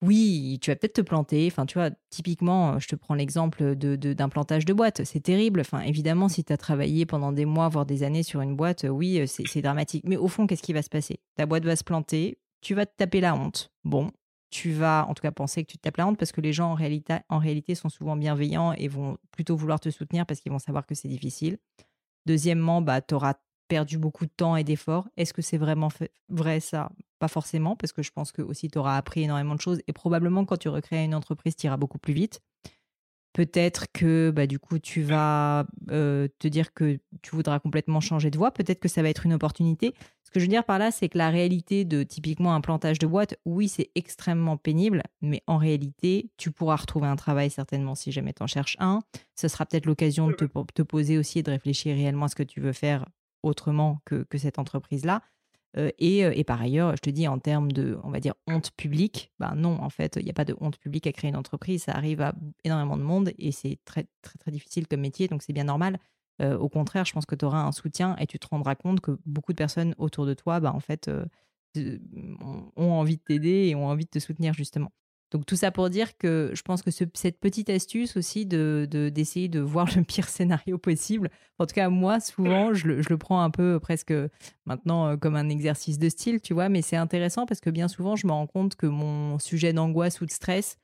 oui, 0.00 0.58
tu 0.62 0.70
vas 0.70 0.76
peut-être 0.76 0.94
te 0.94 1.00
planter. 1.00 1.48
Enfin, 1.50 1.66
tu 1.66 1.74
vois, 1.74 1.90
typiquement, 2.10 2.78
je 2.78 2.86
te 2.86 2.94
prends 2.94 3.14
l'exemple 3.14 3.74
de, 3.74 3.96
d'un 3.96 4.28
plantage 4.28 4.64
de 4.64 4.72
boîte. 4.72 5.04
C'est 5.04 5.20
terrible. 5.20 5.60
Enfin, 5.60 5.80
évidemment, 5.80 6.28
si 6.28 6.44
tu 6.44 6.52
as 6.52 6.56
travaillé 6.56 7.04
pendant 7.04 7.32
des 7.32 7.44
mois, 7.44 7.68
voire 7.68 7.84
des 7.86 8.04
années 8.04 8.22
sur 8.22 8.40
une 8.40 8.54
boîte, 8.54 8.86
oui, 8.88 9.26
c'est, 9.26 9.62
dramatique. 9.62 10.04
Mais 10.06 10.16
au 10.16 10.28
fond, 10.28 10.46
qu'est-ce 10.46 10.62
qui 10.62 10.72
va 10.72 10.82
se 10.82 10.88
passer? 10.88 11.20
Ta 11.34 11.46
boîte 11.46 11.64
va 11.64 11.74
se 11.74 11.82
planter, 11.82 12.38
tu 12.60 12.74
vas 12.74 12.86
te 12.86 12.94
taper 12.96 13.20
la 13.20 13.34
honte. 13.34 13.72
Bon, 13.84 14.12
tu 14.50 14.70
vas 14.70 15.04
en 15.08 15.14
tout 15.14 15.22
cas 15.22 15.32
penser 15.32 15.64
que 15.64 15.70
tu 15.70 15.78
te 15.78 15.82
tapes 15.82 15.96
la 15.96 16.06
honte 16.06 16.18
parce 16.18 16.32
que 16.32 16.40
les 16.40 16.52
gens 16.52 16.70
en 16.70 16.74
réalité, 16.74 17.16
en 17.28 17.38
réalité 17.38 17.74
sont 17.74 17.88
souvent 17.88 18.16
bienveillants 18.16 18.72
et 18.74 18.86
vont 18.86 19.18
plutôt 19.32 19.56
vouloir 19.56 19.80
te 19.80 19.90
soutenir 19.90 20.26
parce 20.26 20.40
qu'ils 20.40 20.52
vont 20.52 20.60
savoir 20.60 20.86
que 20.86 20.94
c'est 20.94 21.08
difficile. 21.08 21.58
Deuxièmement, 22.24 22.82
bah, 22.82 23.00
tu 23.00 23.14
auras 23.14 23.34
perdu 23.68 23.98
beaucoup 23.98 24.24
de 24.24 24.30
temps 24.36 24.56
et 24.56 24.64
d'efforts. 24.64 25.08
Est-ce 25.16 25.32
que 25.32 25.42
c'est 25.42 25.58
vraiment 25.58 25.88
vrai 26.28 26.60
ça? 26.60 26.90
Pas 27.18 27.28
forcément, 27.28 27.76
parce 27.76 27.92
que 27.92 28.02
je 28.02 28.10
pense 28.10 28.32
que 28.32 28.42
aussi 28.42 28.68
tu 28.68 28.78
auras 28.78 28.96
appris 28.96 29.22
énormément 29.22 29.54
de 29.54 29.60
choses 29.60 29.80
et 29.86 29.92
probablement 29.92 30.44
quand 30.44 30.56
tu 30.56 30.68
recrées 30.68 31.04
une 31.04 31.14
entreprise, 31.14 31.56
tu 31.56 31.66
iras 31.66 31.76
beaucoup 31.76 31.98
plus 31.98 32.14
vite. 32.14 32.40
Peut-être 33.34 33.86
que 33.92 34.32
bah, 34.34 34.48
du 34.48 34.58
coup, 34.58 34.80
tu 34.80 35.02
vas 35.02 35.64
euh, 35.90 36.26
te 36.40 36.48
dire 36.48 36.72
que 36.72 36.98
tu 37.22 37.36
voudras 37.36 37.60
complètement 37.60 38.00
changer 38.00 38.32
de 38.32 38.38
voie. 38.38 38.50
Peut-être 38.50 38.80
que 38.80 38.88
ça 38.88 39.00
va 39.00 39.10
être 39.10 39.26
une 39.26 39.34
opportunité. 39.34 39.94
Ce 40.24 40.30
que 40.30 40.40
je 40.40 40.44
veux 40.46 40.50
dire 40.50 40.64
par 40.64 40.78
là, 40.78 40.90
c'est 40.90 41.08
que 41.08 41.18
la 41.18 41.30
réalité 41.30 41.84
de 41.84 42.02
typiquement 42.02 42.54
un 42.54 42.60
plantage 42.60 42.98
de 42.98 43.06
boîte, 43.06 43.36
oui, 43.44 43.68
c'est 43.68 43.90
extrêmement 43.94 44.56
pénible, 44.56 45.02
mais 45.22 45.42
en 45.46 45.56
réalité, 45.56 46.30
tu 46.36 46.50
pourras 46.50 46.76
retrouver 46.76 47.06
un 47.06 47.16
travail 47.16 47.48
certainement 47.48 47.94
si 47.94 48.10
jamais 48.10 48.32
tu 48.32 48.42
en 48.42 48.46
cherches 48.46 48.76
un. 48.80 49.02
Ce 49.36 49.46
sera 49.46 49.66
peut-être 49.66 49.86
l'occasion 49.86 50.26
de 50.26 50.32
te, 50.32 50.44
te, 50.44 50.82
poser 50.82 51.16
aussi 51.16 51.38
et 51.38 51.42
de 51.42 51.50
réfléchir 51.50 51.94
réellement 51.94 52.24
à 52.24 52.28
ce 52.28 52.34
que 52.34 52.42
tu 52.42 52.60
veux 52.60 52.72
faire 52.72 53.06
autrement 53.42 54.00
que, 54.04 54.26
cette 54.36 54.58
entreprise-là. 54.58 55.22
Euh, 55.76 55.90
et, 55.98 56.24
euh, 56.24 56.32
et, 56.34 56.44
par 56.44 56.60
ailleurs, 56.60 56.96
je 56.96 57.02
te 57.02 57.10
dis, 57.10 57.28
en 57.28 57.38
termes 57.38 57.70
de, 57.72 57.98
on 58.02 58.10
va 58.10 58.20
dire, 58.20 58.34
honte 58.46 58.70
publique, 58.72 59.32
ben 59.38 59.54
non, 59.54 59.80
en 59.82 59.90
fait, 59.90 60.16
il 60.16 60.24
n'y 60.24 60.30
a 60.30 60.34
pas 60.34 60.44
de 60.44 60.56
honte 60.60 60.78
publique 60.78 61.06
à 61.06 61.12
créer 61.12 61.28
une 61.30 61.36
entreprise. 61.36 61.84
Ça 61.84 61.92
arrive 61.92 62.20
à 62.20 62.34
énormément 62.64 62.96
de 62.96 63.02
monde 63.02 63.32
et 63.38 63.52
c'est 63.52 63.78
très, 63.84 64.06
très, 64.22 64.38
très 64.38 64.50
difficile 64.50 64.86
comme 64.88 65.00
métier, 65.00 65.28
donc 65.28 65.42
c'est 65.42 65.52
bien 65.52 65.64
normal. 65.64 65.98
Euh, 66.40 66.56
au 66.56 66.68
contraire, 66.68 67.04
je 67.04 67.12
pense 67.12 67.26
que 67.26 67.34
tu 67.34 67.44
auras 67.44 67.62
un 67.62 67.72
soutien 67.72 68.16
et 68.16 68.26
tu 68.26 68.38
te 68.38 68.46
rendras 68.46 68.76
compte 68.76 69.00
que 69.00 69.18
beaucoup 69.26 69.52
de 69.52 69.58
personnes 69.58 69.94
autour 69.98 70.24
de 70.24 70.34
toi, 70.34 70.60
bah, 70.60 70.72
en 70.72 70.80
fait, 70.80 71.10
ont 71.76 72.92
envie 72.92 73.16
de 73.16 73.22
t'aider 73.22 73.68
et 73.68 73.74
ont 73.74 73.86
envie 73.86 74.04
de 74.04 74.10
te 74.10 74.18
soutenir, 74.18 74.54
justement. 74.54 74.92
Donc 75.30 75.44
tout 75.44 75.56
ça 75.56 75.70
pour 75.70 75.90
dire 75.90 76.16
que 76.16 76.50
je 76.54 76.62
pense 76.62 76.82
que 76.82 76.90
cette 76.90 77.38
petite 77.38 77.68
astuce 77.68 78.16
aussi 78.16 78.46
de 78.46 78.88
d'essayer 79.12 79.48
de, 79.48 79.60
voir 79.60 79.86
le 79.96 80.02
pire 80.02 80.28
scénario 80.28 80.78
possible, 80.78 81.30
en 81.58 81.66
tout 81.66 81.74
cas 81.74 81.88
moi 81.90 82.20
souvent 82.20 82.72
je 82.72 82.86
le, 82.88 83.18
prends 83.18 83.42
un 83.42 83.50
peu 83.50 83.78
presque 83.78 84.14
maintenant 84.64 85.08
euh, 85.08 85.16
comme 85.16 85.36
un 85.36 85.48
exercice 85.48 85.98
de 85.98 86.08
style, 86.08 86.40
tu 86.40 86.54
vois, 86.54 86.68
mais 86.68 86.82
c'est 86.82 86.96
intéressant 86.96 87.44
parce 87.46 87.60
que 87.60 87.70
bien 87.70 87.88
souvent 87.88 88.16
je 88.16 88.26
me 88.26 88.32
rends 88.32 88.46
compte 88.46 88.76
que 88.76 88.86
mon 88.86 89.38
sujet 89.38 89.72
d'angoisse 89.72 90.20
ou 90.20 90.26
de 90.26 90.30
stress, 90.30 90.78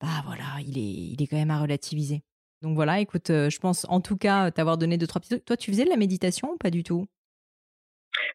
bah 0.00 0.22
voilà, 0.24 0.60
il 0.66 0.78
est, 0.78 1.12
il 1.12 1.22
est 1.22 1.26
quand 1.26 1.36
même 1.36 1.50
à 1.50 1.60
relativiser. 1.60 2.22
Donc 2.62 2.74
voilà, 2.74 3.00
écoute, 3.00 3.28
je 3.28 3.58
pense 3.58 3.86
en 3.88 4.00
tout 4.00 4.16
cas 4.16 4.50
t'avoir 4.50 4.78
donné 4.78 4.98
deux, 4.98 5.06
trois 5.06 5.20
petits. 5.20 5.40
Toi, 5.40 5.56
tu 5.56 5.70
faisais 5.70 5.84
de 5.84 5.90
la 5.90 5.96
méditation 5.96 6.52
ou 6.52 6.56
pas 6.58 6.70
du 6.70 6.82
tout? 6.82 7.06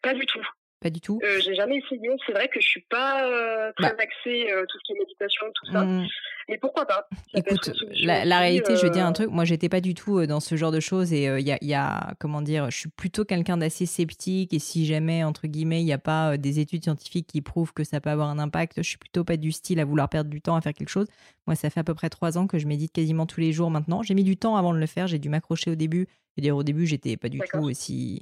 Pas 0.02 0.14
du 0.14 0.26
tout. 0.26 0.42
Pas 0.86 0.92
du 0.92 1.02
tout 1.02 1.20
euh, 1.24 1.40
J'ai 1.44 1.56
jamais 1.56 1.78
essayé. 1.78 2.08
C'est 2.28 2.32
vrai 2.32 2.48
que 2.48 2.62
je 2.62 2.68
suis 2.68 2.86
pas 2.92 3.26
euh, 3.26 3.72
très 3.76 3.90
bah. 3.90 4.04
axée 4.04 4.52
euh, 4.52 4.66
tout 4.70 4.78
ce 4.78 4.84
qui 4.86 4.92
est 4.94 5.00
méditation, 5.00 5.48
tout 5.56 5.72
ça. 5.72 5.84
Mmh. 5.84 6.06
Mais 6.48 6.60
pourquoi 6.60 6.86
pas? 6.86 7.08
Écoute, 7.34 7.72
la, 8.04 8.38
réalité, 8.38 8.76
je 8.76 8.84
vais 8.84 8.92
dire 8.92 9.04
un 9.04 9.12
truc. 9.12 9.32
Moi, 9.32 9.46
j'étais 9.46 9.68
pas 9.68 9.82
du 9.82 9.96
tout 9.96 10.28
dans 10.28 10.40
ce 10.40 10.56
genre 10.56 10.72
de 10.72 10.80
choses 10.80 11.12
et 11.12 11.24
il 11.24 11.68
y, 11.68 11.74
a, 11.74 12.14
comment 12.20 12.44
dire, 12.44 12.70
je 12.70 12.78
suis 12.78 12.90
plutôt 12.90 13.26
quelqu'un 13.26 13.58
d'assez 13.58 13.88
sceptique 13.88 14.54
et 14.54 14.60
si 14.60 14.86
jamais 14.86 15.24
entre 15.24 15.48
guillemets 15.48 15.82
il 15.82 15.86
n'y 15.86 15.92
a 15.92 15.98
pas 15.98 16.38
des 16.38 16.60
études 16.60 16.84
scientifiques 16.84 17.26
qui 17.26 17.42
prouvent 17.42 17.74
que 17.74 17.84
ça 17.84 18.00
peut 18.00 18.12
avoir 18.12 18.30
un 18.30 18.38
impact, 18.38 18.84
je 18.84 18.88
suis 18.88 19.00
plutôt 19.00 19.24
pas 19.24 19.38
du 19.38 19.52
style 19.52 19.80
à 19.80 19.86
vouloir 19.86 20.08
perdre 20.08 20.30
du 20.30 20.40
temps 20.40 20.56
à 20.56 20.62
faire 20.62 20.74
quelque 20.74 20.90
chose. 20.90 21.08
Moi, 21.48 21.56
ça 21.56 21.72
fait 21.72 21.80
à 21.80 21.84
peu 21.84 21.96
près 21.96 22.12
trois 22.12 22.38
ans 22.38 22.46
que 22.46 22.60
je 22.60 22.68
médite 22.68 22.92
quasiment 22.92 23.26
tous 23.26 23.40
les 23.40 23.52
jours 23.52 23.72
maintenant. 23.72 24.04
J'ai 24.04 24.14
mis 24.14 24.24
du 24.24 24.38
temps 24.38 24.56
avant 24.56 24.72
de 24.72 24.78
le 24.78 24.86
faire. 24.86 25.08
J'ai 25.08 25.18
dû 25.18 25.30
m'accrocher 25.30 25.72
au 25.72 25.76
début. 25.76 26.06
Je 26.38 26.42
veux 26.42 26.44
dire, 26.44 26.56
au 26.56 26.62
début, 26.64 26.86
j'étais 26.86 27.18
pas 27.18 27.30
du 27.30 27.40
tout 27.40 27.64
aussi 27.64 28.22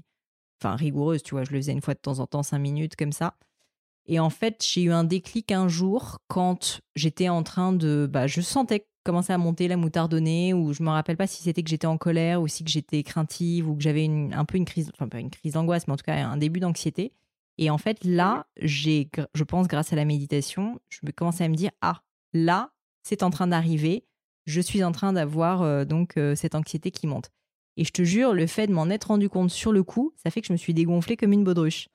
enfin 0.64 0.76
rigoureuse, 0.76 1.24
tu 1.24 1.36
vois, 1.36 1.44
je 1.44 1.52
le 1.52 1.58
faisais 1.58 1.72
une 1.72 1.82
fois 1.82 1.94
de 1.94 2.00
temps 2.00 2.20
en 2.20 2.28
temps, 2.28 2.44
cinq 2.44 2.60
minutes 2.60 2.96
comme 2.96 3.12
ça. 3.12 3.36
Et 4.06 4.20
en 4.20 4.30
fait, 4.30 4.64
j'ai 4.68 4.84
eu 4.84 4.92
un 4.92 5.04
déclic 5.04 5.52
un 5.52 5.68
jour 5.68 6.20
quand 6.28 6.82
j'étais 6.96 7.30
en 7.30 7.44
train 7.44 7.72
de, 7.74 8.08
bah, 8.12 8.28
je 8.28 8.42
sentais 8.42 8.88
commencer 9.04 9.34
à 9.34 9.38
monter 9.38 9.68
la 9.68 9.78
moutardonnée, 9.78 10.54
ou 10.54 10.74
je 10.74 10.82
me 10.82 10.90
rappelle 10.90 11.18
pas 11.18 11.28
si 11.28 11.44
c'était 11.44 11.62
que 11.62 11.70
j'étais 11.70 11.88
en 11.88 11.98
colère 11.98 12.42
ou 12.42 12.48
si 12.48 12.64
que 12.64 12.70
j'étais 12.70 13.04
craintive 13.04 13.70
ou 13.70 13.76
que 13.76 13.84
j'avais 13.84 14.08
un 14.32 14.46
peu 14.46 14.58
une 14.58 14.66
crise, 14.66 14.92
enfin 14.94 15.10
pas 15.10 15.20
une 15.20 15.30
crise 15.30 15.54
d'angoisse, 15.54 15.88
mais 15.88 15.94
en 15.94 15.98
tout 15.98 16.06
cas 16.06 16.16
un 16.16 16.38
début 16.38 16.60
d'anxiété. 16.60 17.14
Et 17.58 17.70
en 17.70 17.78
fait, 17.78 18.04
là, 18.04 18.48
j'ai, 18.58 19.10
je 19.36 19.44
pense, 19.44 19.68
grâce 19.68 19.94
à 19.94 19.96
la 19.96 20.06
méditation, 20.06 20.80
je 20.90 21.00
me 21.04 21.12
commençais 21.12 21.44
à 21.44 21.50
me 21.50 21.56
dire, 21.56 21.72
ah, 21.82 22.02
là, 22.34 22.72
c'est 23.04 23.22
en 23.22 23.30
train 23.30 23.48
d'arriver, 23.48 24.06
je 24.46 24.60
suis 24.60 24.84
en 24.84 24.92
train 24.92 25.14
d'avoir 25.14 25.62
euh, 25.62 25.86
donc 25.86 26.18
euh, 26.18 26.36
cette 26.36 26.56
anxiété 26.56 26.90
qui 26.90 27.06
monte. 27.06 27.32
Et 27.78 27.86
je 27.86 27.92
te 27.92 28.04
jure, 28.04 28.34
le 28.34 28.48
fait 28.48 28.68
de 28.68 28.74
m'en 28.74 28.90
être 28.90 29.06
rendu 29.06 29.30
compte 29.30 29.50
sur 29.50 29.72
le 29.72 29.84
coup, 29.84 30.14
ça 30.16 30.30
fait 30.30 30.42
que 30.42 30.48
je 30.48 30.54
me 30.54 30.58
suis 30.58 30.74
dégonflée 30.74 31.18
comme 31.18 31.34
une 31.34 31.44
baudruche. 31.44 31.88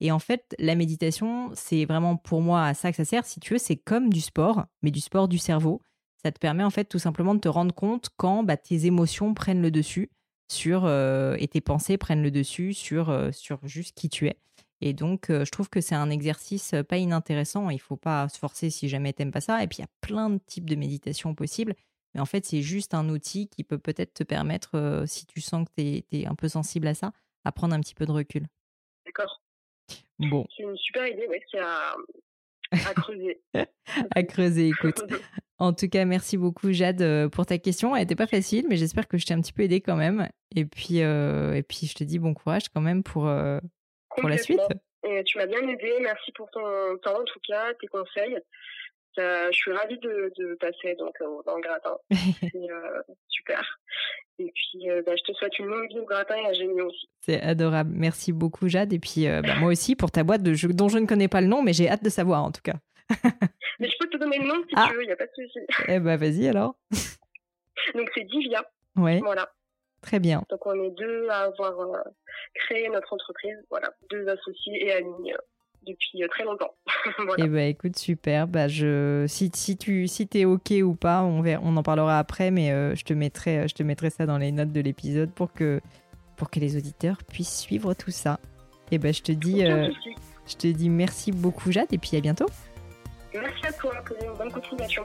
Et 0.00 0.12
en 0.12 0.18
fait, 0.18 0.54
la 0.58 0.74
méditation, 0.74 1.50
c'est 1.54 1.84
vraiment 1.84 2.16
pour 2.16 2.40
moi 2.40 2.64
à 2.64 2.74
ça 2.74 2.90
que 2.90 2.96
ça 2.96 3.04
sert. 3.04 3.26
Si 3.26 3.40
tu 3.40 3.54
veux, 3.54 3.58
c'est 3.58 3.76
comme 3.76 4.12
du 4.12 4.20
sport, 4.20 4.64
mais 4.82 4.90
du 4.90 5.00
sport 5.00 5.28
du 5.28 5.38
cerveau. 5.38 5.82
Ça 6.22 6.32
te 6.32 6.38
permet 6.38 6.64
en 6.64 6.70
fait 6.70 6.84
tout 6.84 6.98
simplement 6.98 7.34
de 7.34 7.40
te 7.40 7.48
rendre 7.48 7.74
compte 7.74 8.10
quand 8.16 8.42
bah, 8.42 8.56
tes 8.56 8.86
émotions 8.86 9.34
prennent 9.34 9.62
le 9.62 9.70
dessus 9.70 10.10
sur 10.50 10.84
euh, 10.84 11.36
et 11.38 11.48
tes 11.48 11.60
pensées 11.60 11.98
prennent 11.98 12.22
le 12.22 12.30
dessus 12.30 12.74
sur, 12.74 13.10
euh, 13.10 13.30
sur 13.32 13.58
juste 13.66 13.96
qui 13.96 14.08
tu 14.08 14.26
es. 14.26 14.36
Et 14.80 14.92
donc, 14.92 15.30
euh, 15.30 15.44
je 15.44 15.50
trouve 15.50 15.68
que 15.68 15.80
c'est 15.80 15.94
un 15.94 16.10
exercice 16.10 16.74
pas 16.88 16.98
inintéressant. 16.98 17.68
Il 17.70 17.80
faut 17.80 17.96
pas 17.96 18.28
se 18.28 18.38
forcer 18.38 18.70
si 18.70 18.88
jamais 18.88 19.12
t'aimes 19.12 19.32
pas 19.32 19.40
ça. 19.40 19.62
Et 19.62 19.66
puis, 19.66 19.78
il 19.78 19.82
y 19.82 19.84
a 19.84 19.90
plein 20.00 20.30
de 20.30 20.38
types 20.38 20.68
de 20.70 20.76
méditation 20.76 21.34
possibles. 21.34 21.74
Mais 22.14 22.20
en 22.20 22.26
fait, 22.26 22.44
c'est 22.44 22.62
juste 22.62 22.94
un 22.94 23.08
outil 23.08 23.48
qui 23.48 23.64
peut 23.64 23.78
peut-être 23.78 24.14
te 24.14 24.24
permettre, 24.24 24.76
euh, 24.76 25.06
si 25.06 25.26
tu 25.26 25.40
sens 25.40 25.66
que 25.66 25.72
tu 25.76 26.04
es, 26.12 26.26
un 26.26 26.34
peu 26.34 26.48
sensible 26.48 26.86
à 26.86 26.94
ça, 26.94 27.12
à 27.44 27.52
prendre 27.52 27.74
un 27.74 27.80
petit 27.80 27.94
peu 27.94 28.06
de 28.06 28.12
recul. 28.12 28.46
D'accord. 29.04 29.42
Bon. 30.18 30.46
C'est 30.56 30.62
une 30.62 30.76
super 30.76 31.06
idée, 31.06 31.26
ouais, 31.28 31.42
c'est 31.50 31.60
à, 31.60 31.94
à 32.72 32.94
creuser. 32.94 33.40
à 34.14 34.22
creuser, 34.22 34.68
écoute. 34.68 35.00
En 35.58 35.72
tout 35.72 35.88
cas, 35.88 36.04
merci 36.04 36.36
beaucoup 36.36 36.72
Jade 36.72 37.28
pour 37.30 37.46
ta 37.46 37.58
question. 37.58 37.94
Elle 37.94 38.02
n'était 38.02 38.16
pas 38.16 38.26
facile, 38.26 38.66
mais 38.68 38.76
j'espère 38.76 39.08
que 39.08 39.18
je 39.18 39.26
t'ai 39.26 39.34
un 39.34 39.40
petit 39.40 39.52
peu 39.52 39.62
aidé 39.62 39.80
quand 39.80 39.96
même. 39.96 40.28
Et 40.54 40.64
puis, 40.64 41.02
euh, 41.02 41.54
et 41.54 41.62
puis 41.62 41.86
je 41.86 41.94
te 41.94 42.04
dis 42.04 42.18
bon 42.18 42.34
courage 42.34 42.68
quand 42.68 42.80
même 42.80 43.02
pour, 43.02 43.30
pour 44.16 44.28
la 44.28 44.38
suite. 44.38 44.60
Et 45.04 45.22
tu 45.24 45.38
m'as 45.38 45.46
bien 45.46 45.66
aidé. 45.66 45.98
Merci 46.00 46.32
pour 46.32 46.50
ton 46.50 46.60
temps 47.02 47.20
en 47.20 47.24
tout 47.24 47.40
cas, 47.46 47.74
tes 47.74 47.86
conseils 47.86 48.38
je 49.18 49.56
suis 49.56 49.72
ravie 49.72 49.98
de, 49.98 50.54
passer 50.60 50.94
donc 50.96 51.14
euh, 51.20 51.42
dans 51.46 51.56
le 51.56 51.62
gratin. 51.62 51.96
C'est 52.40 52.70
euh, 52.70 53.02
super. 53.28 53.78
Et 54.38 54.52
puis, 54.54 54.90
euh, 54.90 55.02
bah, 55.04 55.12
je 55.16 55.22
te 55.24 55.36
souhaite 55.36 55.58
une 55.58 55.66
longue 55.66 55.88
vie 55.88 55.98
au 55.98 56.04
gratin 56.04 56.36
et 56.36 56.46
à 56.46 56.52
Génie 56.52 56.80
aussi. 56.80 57.08
C'est 57.20 57.40
adorable. 57.42 57.90
Merci 57.94 58.32
beaucoup, 58.32 58.68
Jade. 58.68 58.92
Et 58.92 58.98
puis, 58.98 59.26
bah, 59.26 59.56
moi 59.58 59.70
aussi, 59.70 59.96
pour 59.96 60.10
ta 60.10 60.22
boîte 60.24 60.42
de 60.42 60.54
dont 60.72 60.88
je 60.88 60.98
ne 60.98 61.06
connais 61.06 61.28
pas 61.28 61.40
le 61.40 61.48
nom, 61.48 61.62
mais 61.62 61.72
j'ai 61.72 61.88
hâte 61.88 62.04
de 62.04 62.10
savoir 62.10 62.44
en 62.44 62.52
tout 62.52 62.62
cas. 62.62 62.76
mais 63.80 63.88
je 63.88 63.96
peux 63.98 64.08
te 64.08 64.16
donner 64.18 64.38
le 64.38 64.46
nom 64.46 64.62
si 64.68 64.74
ah. 64.76 64.86
tu 64.88 64.94
veux, 64.96 65.02
il 65.02 65.06
n'y 65.06 65.12
a 65.12 65.16
pas 65.16 65.26
de 65.26 65.32
souci. 65.34 65.58
Eh 65.88 65.98
ben, 65.98 66.16
vas-y 66.16 66.48
alors. 66.48 66.74
donc, 67.94 68.10
c'est 68.14 68.24
Divia. 68.24 68.64
Oui. 68.96 69.20
Voilà. 69.20 69.50
Très 70.02 70.20
bien. 70.20 70.44
Donc, 70.50 70.64
on 70.66 70.84
est 70.84 70.90
deux 70.90 71.28
à 71.28 71.44
avoir 71.44 72.04
créé 72.54 72.88
notre 72.88 73.12
entreprise. 73.12 73.56
Voilà, 73.70 73.92
deux 74.10 74.28
associés 74.28 74.86
et 74.86 74.92
amis 74.92 75.32
depuis 75.88 76.22
euh, 76.22 76.28
très 76.28 76.44
longtemps. 76.44 76.74
voilà. 77.18 77.44
Eh 77.44 77.48
ben 77.48 77.68
écoute 77.68 77.96
super, 77.96 78.46
bah 78.46 78.68
je 78.68 79.24
si 79.28 79.50
si 79.54 79.76
tu 79.76 80.06
si 80.06 80.28
es 80.34 80.44
ok 80.44 80.72
ou 80.82 80.94
pas, 80.94 81.22
on 81.22 81.42
on 81.44 81.76
en 81.76 81.82
parlera 81.82 82.18
après, 82.18 82.50
mais 82.50 82.72
euh, 82.72 82.94
je 82.94 83.04
te 83.04 83.12
mettrai 83.12 83.66
je 83.68 83.74
te 83.74 83.82
mettrai 83.82 84.10
ça 84.10 84.26
dans 84.26 84.38
les 84.38 84.52
notes 84.52 84.72
de 84.72 84.80
l'épisode 84.80 85.32
pour 85.32 85.52
que 85.52 85.80
pour 86.36 86.50
que 86.50 86.60
les 86.60 86.76
auditeurs 86.76 87.18
puissent 87.28 87.58
suivre 87.58 87.94
tout 87.94 88.10
ça. 88.10 88.38
Et 88.90 88.94
eh 88.94 88.98
ben 88.98 89.12
je 89.12 89.22
te 89.22 89.32
dis 89.32 89.66
euh, 89.66 89.90
je 90.46 90.54
te 90.54 90.66
dis 90.66 90.88
merci 90.88 91.32
beaucoup 91.32 91.72
Jade 91.72 91.92
et 91.92 91.98
puis 91.98 92.16
à 92.16 92.20
bientôt. 92.20 92.46
Merci 93.34 93.66
à 93.66 93.72
toi 93.72 93.92
bonne 94.38 94.52
continuation. 94.52 95.04